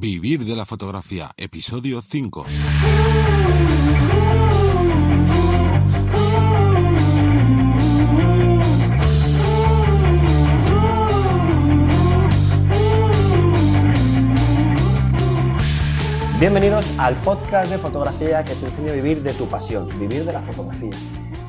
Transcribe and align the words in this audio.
Vivir 0.00 0.44
de 0.44 0.54
la 0.54 0.64
fotografía, 0.64 1.32
episodio 1.36 2.00
5. 2.00 2.46
Bienvenidos 16.38 16.86
al 16.96 17.16
podcast 17.16 17.68
de 17.68 17.78
fotografía 17.78 18.44
que 18.44 18.54
te 18.54 18.66
enseña 18.66 18.92
a 18.92 18.94
vivir 18.94 19.20
de 19.24 19.32
tu 19.32 19.48
pasión, 19.48 19.88
vivir 19.98 20.24
de 20.24 20.32
la 20.32 20.42
fotografía. 20.42 20.92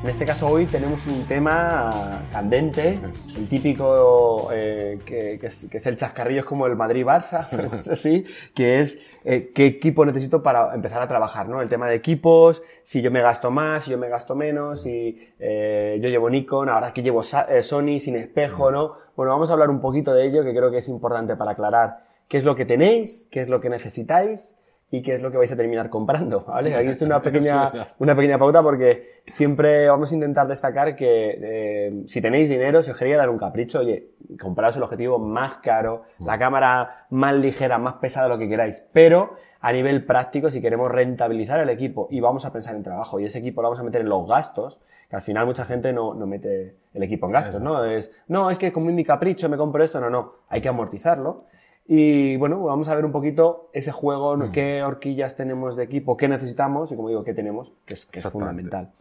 En 0.02 0.08
este 0.08 0.24
caso 0.24 0.48
hoy 0.48 0.64
tenemos 0.64 1.06
un 1.06 1.24
tema 1.26 2.22
candente, 2.32 2.98
el 3.36 3.48
típico 3.50 4.48
eh, 4.50 4.98
que, 5.04 5.38
que 5.38 5.46
es, 5.48 5.68
que 5.70 5.76
es 5.76 5.86
el 5.86 5.96
chascarrillo, 5.96 6.40
es 6.40 6.46
como 6.46 6.66
el 6.66 6.74
Madrid-Barça, 6.74 7.40
así, 7.92 8.24
que 8.54 8.78
es 8.78 8.98
eh, 9.26 9.52
qué 9.54 9.66
equipo 9.66 10.06
necesito 10.06 10.42
para 10.42 10.74
empezar 10.74 11.02
a 11.02 11.06
trabajar, 11.06 11.50
¿no? 11.50 11.60
El 11.60 11.68
tema 11.68 11.86
de 11.86 11.96
equipos, 11.96 12.62
si 12.82 13.02
yo 13.02 13.10
me 13.10 13.20
gasto 13.20 13.50
más, 13.50 13.84
si 13.84 13.90
yo 13.90 13.98
me 13.98 14.08
gasto 14.08 14.34
menos, 14.34 14.84
si 14.84 15.18
eh, 15.38 15.98
yo 16.02 16.08
llevo 16.08 16.30
Nikon, 16.30 16.70
ahora 16.70 16.94
que 16.94 17.02
llevo 17.02 17.20
eh, 17.20 17.62
Sony 17.62 18.00
sin 18.00 18.16
espejo, 18.16 18.70
¿no? 18.70 18.94
Bueno, 19.16 19.32
vamos 19.32 19.50
a 19.50 19.52
hablar 19.52 19.68
un 19.68 19.82
poquito 19.82 20.14
de 20.14 20.26
ello, 20.26 20.42
que 20.42 20.54
creo 20.54 20.70
que 20.70 20.78
es 20.78 20.88
importante 20.88 21.36
para 21.36 21.50
aclarar 21.50 22.06
qué 22.26 22.38
es 22.38 22.44
lo 22.44 22.56
que 22.56 22.64
tenéis, 22.64 23.28
qué 23.30 23.40
es 23.40 23.50
lo 23.50 23.60
que 23.60 23.68
necesitáis 23.68 24.56
y 24.90 25.02
qué 25.02 25.14
es 25.14 25.22
lo 25.22 25.30
que 25.30 25.36
vais 25.36 25.52
a 25.52 25.56
terminar 25.56 25.88
comprando, 25.88 26.44
¿vale? 26.44 26.74
Aquí 26.74 26.88
es 26.88 27.02
una 27.02 27.22
pequeña, 27.22 27.70
una 27.98 28.16
pequeña 28.16 28.38
pauta 28.38 28.62
porque 28.62 29.04
siempre 29.26 29.88
vamos 29.88 30.10
a 30.10 30.14
intentar 30.14 30.48
destacar 30.48 30.96
que 30.96 31.38
eh, 31.40 32.02
si 32.06 32.20
tenéis 32.20 32.48
dinero, 32.48 32.82
si 32.82 32.90
os 32.90 32.96
quería 32.96 33.16
dar 33.16 33.30
un 33.30 33.38
capricho, 33.38 33.80
oye, 33.80 34.10
compraros 34.40 34.76
el 34.76 34.82
objetivo 34.82 35.18
más 35.18 35.56
caro, 35.56 36.02
la 36.18 36.38
cámara 36.38 37.06
más 37.10 37.34
ligera, 37.34 37.78
más 37.78 37.94
pesada, 37.94 38.28
lo 38.28 38.38
que 38.38 38.48
queráis, 38.48 38.84
pero 38.92 39.36
a 39.60 39.72
nivel 39.72 40.04
práctico, 40.04 40.50
si 40.50 40.60
queremos 40.60 40.90
rentabilizar 40.90 41.60
el 41.60 41.68
equipo 41.68 42.08
y 42.10 42.20
vamos 42.20 42.44
a 42.46 42.52
pensar 42.52 42.74
en 42.74 42.82
trabajo 42.82 43.20
y 43.20 43.26
ese 43.26 43.38
equipo 43.38 43.62
lo 43.62 43.68
vamos 43.68 43.80
a 43.80 43.84
meter 43.84 44.00
en 44.00 44.08
los 44.08 44.26
gastos, 44.26 44.80
que 45.08 45.16
al 45.16 45.22
final 45.22 45.46
mucha 45.46 45.64
gente 45.64 45.92
no, 45.92 46.14
no 46.14 46.26
mete 46.26 46.76
el 46.94 47.02
equipo 47.02 47.26
en 47.26 47.32
gastos, 47.32 47.60
¿no? 47.60 47.84
Es, 47.84 48.12
no, 48.28 48.50
es 48.50 48.58
que 48.58 48.72
con 48.72 48.92
mi 48.92 49.04
capricho 49.04 49.48
me 49.48 49.56
compro 49.56 49.84
esto, 49.84 50.00
no, 50.00 50.08
no, 50.08 50.34
hay 50.48 50.60
que 50.60 50.68
amortizarlo. 50.68 51.44
Y 51.86 52.36
bueno, 52.36 52.62
vamos 52.62 52.88
a 52.88 52.94
ver 52.94 53.04
un 53.04 53.10
poquito 53.12 53.68
ese 53.72 53.90
juego, 53.90 54.36
qué 54.52 54.82
horquillas 54.82 55.36
tenemos 55.36 55.74
de 55.76 55.84
equipo, 55.84 56.16
qué 56.16 56.28
necesitamos 56.28 56.92
y 56.92 56.96
como 56.96 57.08
digo, 57.08 57.24
qué 57.24 57.34
tenemos, 57.34 57.72
que 57.86 57.94
es, 57.94 58.06
que 58.06 58.18
es 58.20 58.24
Exactamente. 58.24 58.62
fundamental. 58.70 58.92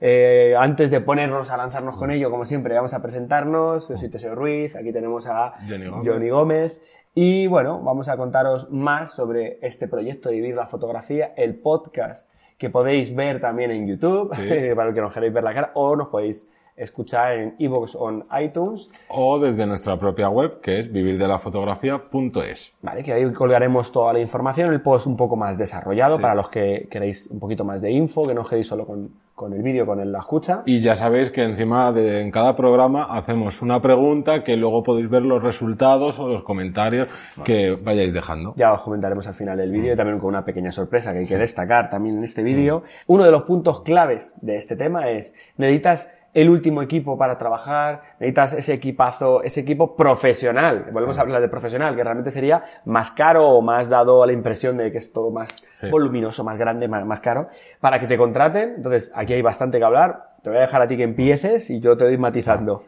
Eh, 0.00 0.54
antes 0.58 0.90
de 0.90 1.02
ponernos 1.02 1.50
a 1.50 1.58
lanzarnos 1.58 1.96
con 1.96 2.10
ello, 2.10 2.30
como 2.30 2.46
siempre, 2.46 2.74
vamos 2.74 2.94
a 2.94 3.02
presentarnos. 3.02 3.90
Yo 3.90 3.98
soy 3.98 4.08
Teseo 4.08 4.34
Ruiz, 4.34 4.74
aquí 4.74 4.92
tenemos 4.92 5.26
a 5.26 5.52
Johnny 5.68 5.86
Gómez. 5.88 6.08
Johnny 6.12 6.30
Gómez. 6.30 6.76
Y 7.14 7.46
bueno, 7.48 7.82
vamos 7.82 8.08
a 8.08 8.16
contaros 8.16 8.70
más 8.70 9.10
sobre 9.12 9.58
este 9.60 9.88
proyecto 9.88 10.30
de 10.30 10.36
Vivir 10.36 10.54
la 10.54 10.66
Fotografía, 10.66 11.34
el 11.36 11.56
podcast 11.56 12.30
que 12.56 12.70
podéis 12.70 13.14
ver 13.14 13.40
también 13.40 13.70
en 13.70 13.86
YouTube, 13.86 14.34
Sí. 14.34 14.48
para 14.76 14.88
el 14.88 14.94
que 14.94 15.00
nos 15.02 15.12
queréis 15.12 15.32
ver 15.34 15.42
la 15.44 15.52
cara, 15.52 15.70
o 15.74 15.96
nos 15.96 16.08
podéis 16.08 16.50
escuchar 16.80 17.32
en 17.34 17.54
iVoox 17.58 17.94
o 17.96 18.08
en 18.10 18.24
iTunes. 18.42 18.90
O 19.08 19.38
desde 19.38 19.66
nuestra 19.66 19.98
propia 19.98 20.28
web, 20.28 20.60
que 20.60 20.78
es 20.78 20.90
vivirdelafotografía.es. 20.92 22.74
Vale, 22.82 23.02
que 23.02 23.12
ahí 23.12 23.32
colgaremos 23.32 23.92
toda 23.92 24.12
la 24.12 24.20
información, 24.20 24.72
el 24.72 24.80
post 24.80 25.06
un 25.06 25.16
poco 25.16 25.36
más 25.36 25.58
desarrollado 25.58 26.16
Sí. 26.16 26.22
para 26.22 26.34
los 26.34 26.48
que 26.48 26.88
queréis 26.90 27.28
un 27.30 27.38
poquito 27.40 27.64
más 27.64 27.80
de 27.82 27.90
info, 27.92 28.22
que 28.24 28.34
no 28.34 28.42
os 28.42 28.48
quedéis 28.48 28.66
solo 28.68 28.86
con, 28.86 29.10
con 29.34 29.52
el 29.54 29.62
vídeo, 29.62 29.86
con 29.86 30.00
el- 30.00 30.12
la 30.12 30.18
escucha. 30.18 30.62
Y 30.66 30.80
ya 30.80 30.96
sabéis 30.96 31.30
que 31.30 31.42
encima 31.42 31.92
de 31.92 32.20
en 32.20 32.30
cada 32.30 32.56
programa 32.56 33.04
hacemos 33.16 33.62
una 33.62 33.80
pregunta 33.80 34.44
que 34.44 34.56
luego 34.56 34.82
podéis 34.82 35.08
ver 35.08 35.22
los 35.22 35.42
resultados 35.42 36.18
o 36.18 36.28
los 36.28 36.42
comentarios 36.42 37.08
que 37.44 37.76
vayáis 37.82 38.12
dejando. 38.12 38.52
Ya 38.56 38.72
os 38.72 38.82
comentaremos 38.82 39.26
al 39.26 39.34
final 39.34 39.56
del 39.56 39.70
vídeo 39.70 39.94
y 39.94 39.96
también 39.96 40.18
con 40.18 40.28
una 40.28 40.44
pequeña 40.44 40.70
sorpresa 40.72 41.12
que 41.12 41.20
hay 41.20 41.26
que 41.26 41.38
destacar 41.38 41.88
también 41.88 42.18
en 42.18 42.24
este 42.24 42.42
vídeo. 42.42 42.82
Uno 43.06 43.24
de 43.24 43.30
los 43.30 43.42
puntos 43.44 43.80
claves 43.82 44.36
de 44.42 44.56
este 44.56 44.76
tema 44.76 45.10
es, 45.10 45.34
necesitas 45.56 46.12
el 46.32 46.48
último 46.48 46.80
equipo 46.82 47.18
para 47.18 47.38
trabajar, 47.38 48.02
necesitas 48.20 48.52
ese 48.52 48.74
equipazo, 48.74 49.42
ese 49.42 49.60
equipo 49.60 49.96
profesional. 49.96 50.86
Volvemos 50.92 51.18
a 51.18 51.22
hablar 51.22 51.40
de 51.40 51.48
profesional, 51.48 51.96
que 51.96 52.04
realmente 52.04 52.30
sería 52.30 52.62
más 52.84 53.10
caro 53.10 53.48
o 53.48 53.62
más 53.62 53.88
dado 53.88 54.22
a 54.22 54.26
la 54.26 54.32
impresión 54.32 54.76
de 54.76 54.92
que 54.92 54.98
es 54.98 55.12
todo 55.12 55.30
más 55.30 55.64
Sí. 55.72 55.90
voluminoso, 55.90 56.44
más 56.44 56.56
grande, 56.58 56.86
más, 56.86 57.04
más 57.04 57.20
caro, 57.20 57.48
para 57.80 57.98
que 57.98 58.06
te 58.06 58.16
contraten. 58.16 58.74
Entonces, 58.76 59.10
aquí 59.14 59.32
hay 59.32 59.42
bastante 59.42 59.78
que 59.78 59.84
hablar. 59.84 60.34
Te 60.42 60.50
voy 60.50 60.58
a 60.58 60.62
dejar 60.62 60.82
a 60.82 60.86
ti 60.86 60.96
que 60.96 61.02
empieces 61.02 61.68
y 61.70 61.80
yo 61.80 61.96
te 61.96 62.04
doy 62.04 62.16
matizando. 62.16 62.82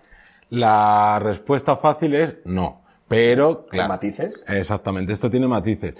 La 0.48 1.18
respuesta 1.20 1.76
fácil 1.76 2.14
es 2.14 2.36
no. 2.44 2.82
Pero, 3.08 3.66
claro. 3.66 3.88
matices? 3.90 4.46
Exactamente, 4.48 5.12
esto 5.12 5.28
tiene 5.28 5.46
matices. 5.46 5.96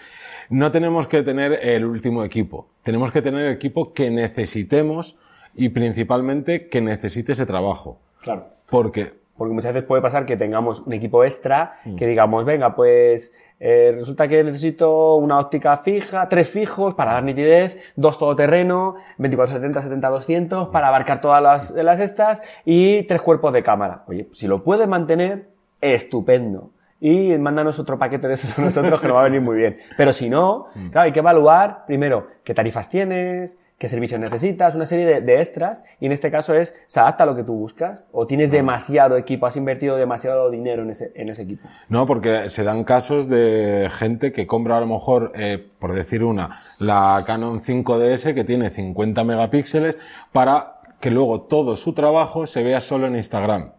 No 0.49 0.71
tenemos 0.71 1.07
que 1.09 1.23
tener 1.23 1.59
el 1.63 1.85
último 1.85 2.25
equipo. 2.25 2.69
Tenemos 2.83 3.11
que 3.13 3.21
tener 3.21 3.47
el 3.47 3.53
equipo 3.53 3.93
que 3.93 4.11
necesitemos 4.11 5.19
y 5.55 5.69
principalmente 5.71 6.69
que 6.69 6.81
necesite 6.81 7.33
ese 7.33 7.47
trabajo. 7.47 7.99
Claro. 8.21 8.47
Porque, 8.71 9.13
Porque 9.37 9.55
muchas 9.55 9.73
veces 9.73 9.87
puede 9.89 10.03
pasar 10.03 10.25
que 10.27 10.37
tengamos 10.37 10.81
un 10.81 10.93
equipo 10.93 11.25
extra, 11.25 11.79
Mm. 11.85 11.97
que 11.97 12.07
digamos, 12.07 12.45
venga, 12.45 12.75
pues 12.75 13.35
eh, 13.65 13.93
resulta 13.95 14.27
que 14.27 14.43
necesito 14.43 15.15
una 15.17 15.39
óptica 15.39 15.77
fija, 15.79 16.29
tres 16.29 16.51
fijos 16.51 16.95
para 16.95 17.13
dar 17.15 17.23
nitidez, 17.23 17.77
dos 17.97 18.19
todoterreno, 18.19 18.97
24-70, 19.19 19.81
70-200 19.83 20.71
para 20.71 20.89
abarcar 20.89 21.21
todas 21.21 21.43
las, 21.43 21.71
las 21.71 22.01
estas 22.01 22.43
y 22.65 23.05
tres 23.05 23.23
cuerpos 23.23 23.53
de 23.53 23.63
cámara. 23.63 24.03
Oye, 24.09 24.29
si 24.33 24.49
lo 24.49 24.65
puedes 24.65 24.89
mantener, 24.89 25.49
estupendo. 25.81 26.71
Y 27.05 27.37
mándanos 27.37 27.81
otro 27.81 27.99
paquete 27.99 28.29
de 28.29 28.35
esos 28.35 28.57
a 28.57 28.63
nosotros 28.63 29.01
que 29.01 29.09
nos 29.09 29.17
va 29.17 29.23
a 29.23 29.25
venir 29.25 29.41
muy 29.41 29.57
bien. 29.57 29.77
Pero 29.97 30.13
si 30.13 30.31
no, 30.31 30.67
Mm. 30.77 30.91
claro, 30.91 31.07
hay 31.07 31.13
que 31.13 31.19
evaluar 31.19 31.85
primero 31.85 32.29
qué 32.45 32.55
tarifas 32.55 32.89
tienes, 32.89 33.59
qué 33.77 33.89
servicios 33.89 34.21
necesitas, 34.21 34.77
una 34.77 34.87
serie 34.87 35.05
de, 35.07 35.21
de 35.21 35.39
extras. 35.41 35.85
Y 35.99 36.07
en 36.07 36.13
este 36.13 36.31
caso 36.31 36.55
es, 36.55 36.77
se 36.87 37.01
adapta 37.01 37.25
a 37.25 37.27
lo 37.27 37.35
que 37.35 37.43
tú 37.43 37.55
buscas. 37.55 38.09
O 38.13 38.29
tienes 38.29 38.53
demasiado 38.53 39.17
equipo, 39.17 39.47
has 39.47 39.57
invertido 39.57 39.97
demasiado 39.97 40.49
dinero 40.49 40.85
en 40.85 40.91
ese, 40.91 41.11
en 41.17 41.29
ese 41.29 41.43
equipo. 41.43 41.67
no, 41.89 42.07
porque 42.07 42.49
se 42.49 42.63
dan 42.63 42.85
casos 42.85 43.29
de 43.29 43.89
gente 43.91 44.31
que 44.31 44.47
compra 44.47 44.77
a 44.77 44.81
lo 44.81 44.87
mejor, 44.87 45.33
eh, 45.35 45.59
por 45.81 45.95
decir 45.95 46.23
una, 46.23 46.51
la 46.79 47.25
Canon 47.27 47.61
5DS 47.63 48.33
que 48.33 48.45
tiene 48.45 48.71
50 48.71 49.25
megapíxeles 49.25 49.99
para 50.31 50.75
que 51.01 51.11
luego 51.11 51.41
todo 51.43 51.75
su 51.75 51.95
trabajo 51.95 52.47
se 52.47 52.63
vea 52.63 52.81
solo 52.81 53.09
en 53.09 53.17
Instagram. 53.17 53.73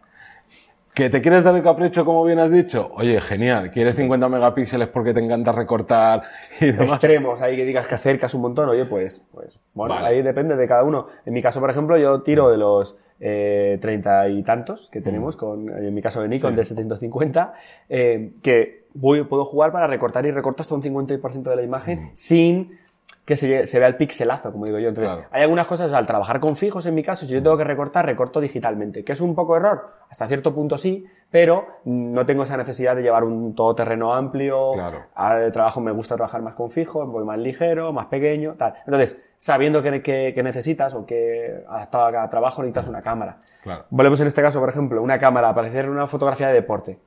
¿Que 0.94 1.10
te 1.10 1.20
quieres 1.20 1.42
dar 1.42 1.56
el 1.56 1.62
capricho, 1.64 2.04
como 2.04 2.24
bien 2.24 2.38
has 2.38 2.52
dicho? 2.52 2.88
Oye, 2.94 3.20
genial. 3.20 3.72
¿Quieres 3.72 3.96
50 3.96 4.28
megapíxeles 4.28 4.86
porque 4.88 5.12
te 5.12 5.18
encanta 5.18 5.50
recortar 5.50 6.22
y 6.60 6.66
demás? 6.66 6.92
Extremos, 6.92 7.40
ahí 7.40 7.56
que 7.56 7.64
digas 7.64 7.88
que 7.88 7.96
acercas 7.96 8.32
un 8.34 8.42
montón, 8.42 8.68
oye, 8.68 8.84
pues, 8.84 9.26
pues 9.32 9.58
bueno, 9.72 9.94
Vale. 9.96 10.06
ahí 10.06 10.22
depende 10.22 10.54
de 10.54 10.68
cada 10.68 10.84
uno. 10.84 11.06
En 11.26 11.34
mi 11.34 11.42
caso, 11.42 11.58
por 11.58 11.68
ejemplo, 11.70 11.96
yo 11.98 12.22
tiro 12.22 12.48
de 12.48 12.58
los 12.58 12.96
eh, 13.18 13.78
treinta 13.80 14.28
y 14.28 14.44
tantos 14.44 14.88
que 14.92 15.00
tenemos, 15.00 15.36
con, 15.36 15.68
en 15.68 15.92
mi 15.92 16.00
caso 16.00 16.22
de 16.22 16.28
Nikon, 16.28 16.52
Sí. 16.52 16.56
de 16.58 16.64
750, 16.64 17.54
eh, 17.88 18.30
que 18.40 18.84
voy, 18.94 19.24
puedo 19.24 19.44
jugar 19.44 19.72
para 19.72 19.88
recortar 19.88 20.24
y 20.26 20.30
recorto 20.30 20.62
hasta 20.62 20.76
un 20.76 20.82
50% 20.82 21.42
de 21.42 21.56
la 21.56 21.62
imagen 21.62 22.12
sin 22.14 22.78
que 23.24 23.36
se, 23.36 23.66
se 23.66 23.78
vea 23.78 23.88
el 23.88 23.96
pixelazo, 23.96 24.52
como 24.52 24.66
digo 24.66 24.78
yo. 24.78 24.88
Entonces, 24.90 25.12
Claro. 25.14 25.28
hay 25.32 25.42
algunas 25.42 25.66
cosas, 25.66 25.92
al 25.94 26.06
trabajar 26.06 26.40
con 26.40 26.56
fijos, 26.56 26.84
en 26.86 26.94
mi 26.94 27.02
caso, 27.02 27.24
si 27.26 27.32
yo 27.32 27.42
tengo 27.42 27.56
que 27.56 27.64
recortar, 27.64 28.04
recorto 28.04 28.40
digitalmente. 28.40 29.02
¿Que 29.02 29.12
es 29.12 29.20
un 29.22 29.34
poco 29.34 29.56
error? 29.56 29.92
Hasta 30.10 30.26
cierto 30.26 30.54
punto 30.54 30.76
sí, 30.76 31.06
pero 31.30 31.66
no 31.86 32.26
tengo 32.26 32.42
esa 32.42 32.56
necesidad 32.58 32.94
de 32.94 33.02
llevar 33.02 33.24
un 33.24 33.54
todoterreno 33.54 34.12
amplio. 34.14 34.72
Claro. 34.72 35.04
Al 35.14 35.50
trabajo 35.52 35.80
me 35.80 35.90
gusta 35.92 36.16
trabajar 36.16 36.42
más 36.42 36.52
con 36.54 36.70
fijos, 36.70 37.08
voy 37.08 37.24
más 37.24 37.38
ligero, 37.38 37.92
más 37.92 38.06
pequeño, 38.06 38.54
tal. 38.58 38.74
Entonces, 38.84 39.22
sabiendo 39.36 39.82
que, 39.82 40.02
que- 40.02 40.32
que 40.34 40.42
necesitas 40.42 40.94
o 40.94 41.06
que 41.06 41.64
adaptado 41.68 42.04
a 42.06 42.12
cada 42.12 42.28
trabajo 42.28 42.62
necesitas 42.62 42.88
una 42.88 43.00
cámara. 43.02 43.36
Claro. 43.62 43.84
Volvemos 43.90 44.20
en 44.20 44.26
este 44.26 44.42
caso, 44.42 44.60
por 44.60 44.68
ejemplo, 44.68 45.00
una 45.02 45.18
cámara 45.18 45.54
para 45.54 45.68
hacer 45.68 45.88
una 45.88 46.06
fotografía 46.06 46.48
de 46.48 46.54
deporte. 46.54 46.98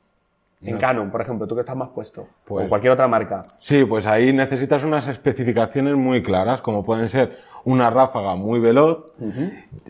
En 0.61 0.73
No. 0.73 0.79
Canon, 0.81 1.11
por 1.11 1.21
ejemplo, 1.21 1.45
tú 1.47 1.53
que 1.53 1.61
estás 1.61 1.75
más 1.75 1.89
puesto. 1.89 2.21
o 2.21 2.27
Pues- 2.45 2.69
cualquier 2.69 2.91
otra 2.93 3.07
marca. 3.07 3.41
Sí, 3.57 3.85
pues 3.85 4.07
ahí 4.07 4.33
necesitas 4.33 4.83
unas 4.83 5.07
especificaciones 5.07 5.95
muy 5.95 6.23
claras, 6.23 6.61
como 6.61 6.83
pueden 6.83 7.07
ser 7.09 7.37
una 7.63 7.89
ráfaga 7.91 8.35
muy 8.35 8.59
veloz, 8.59 9.05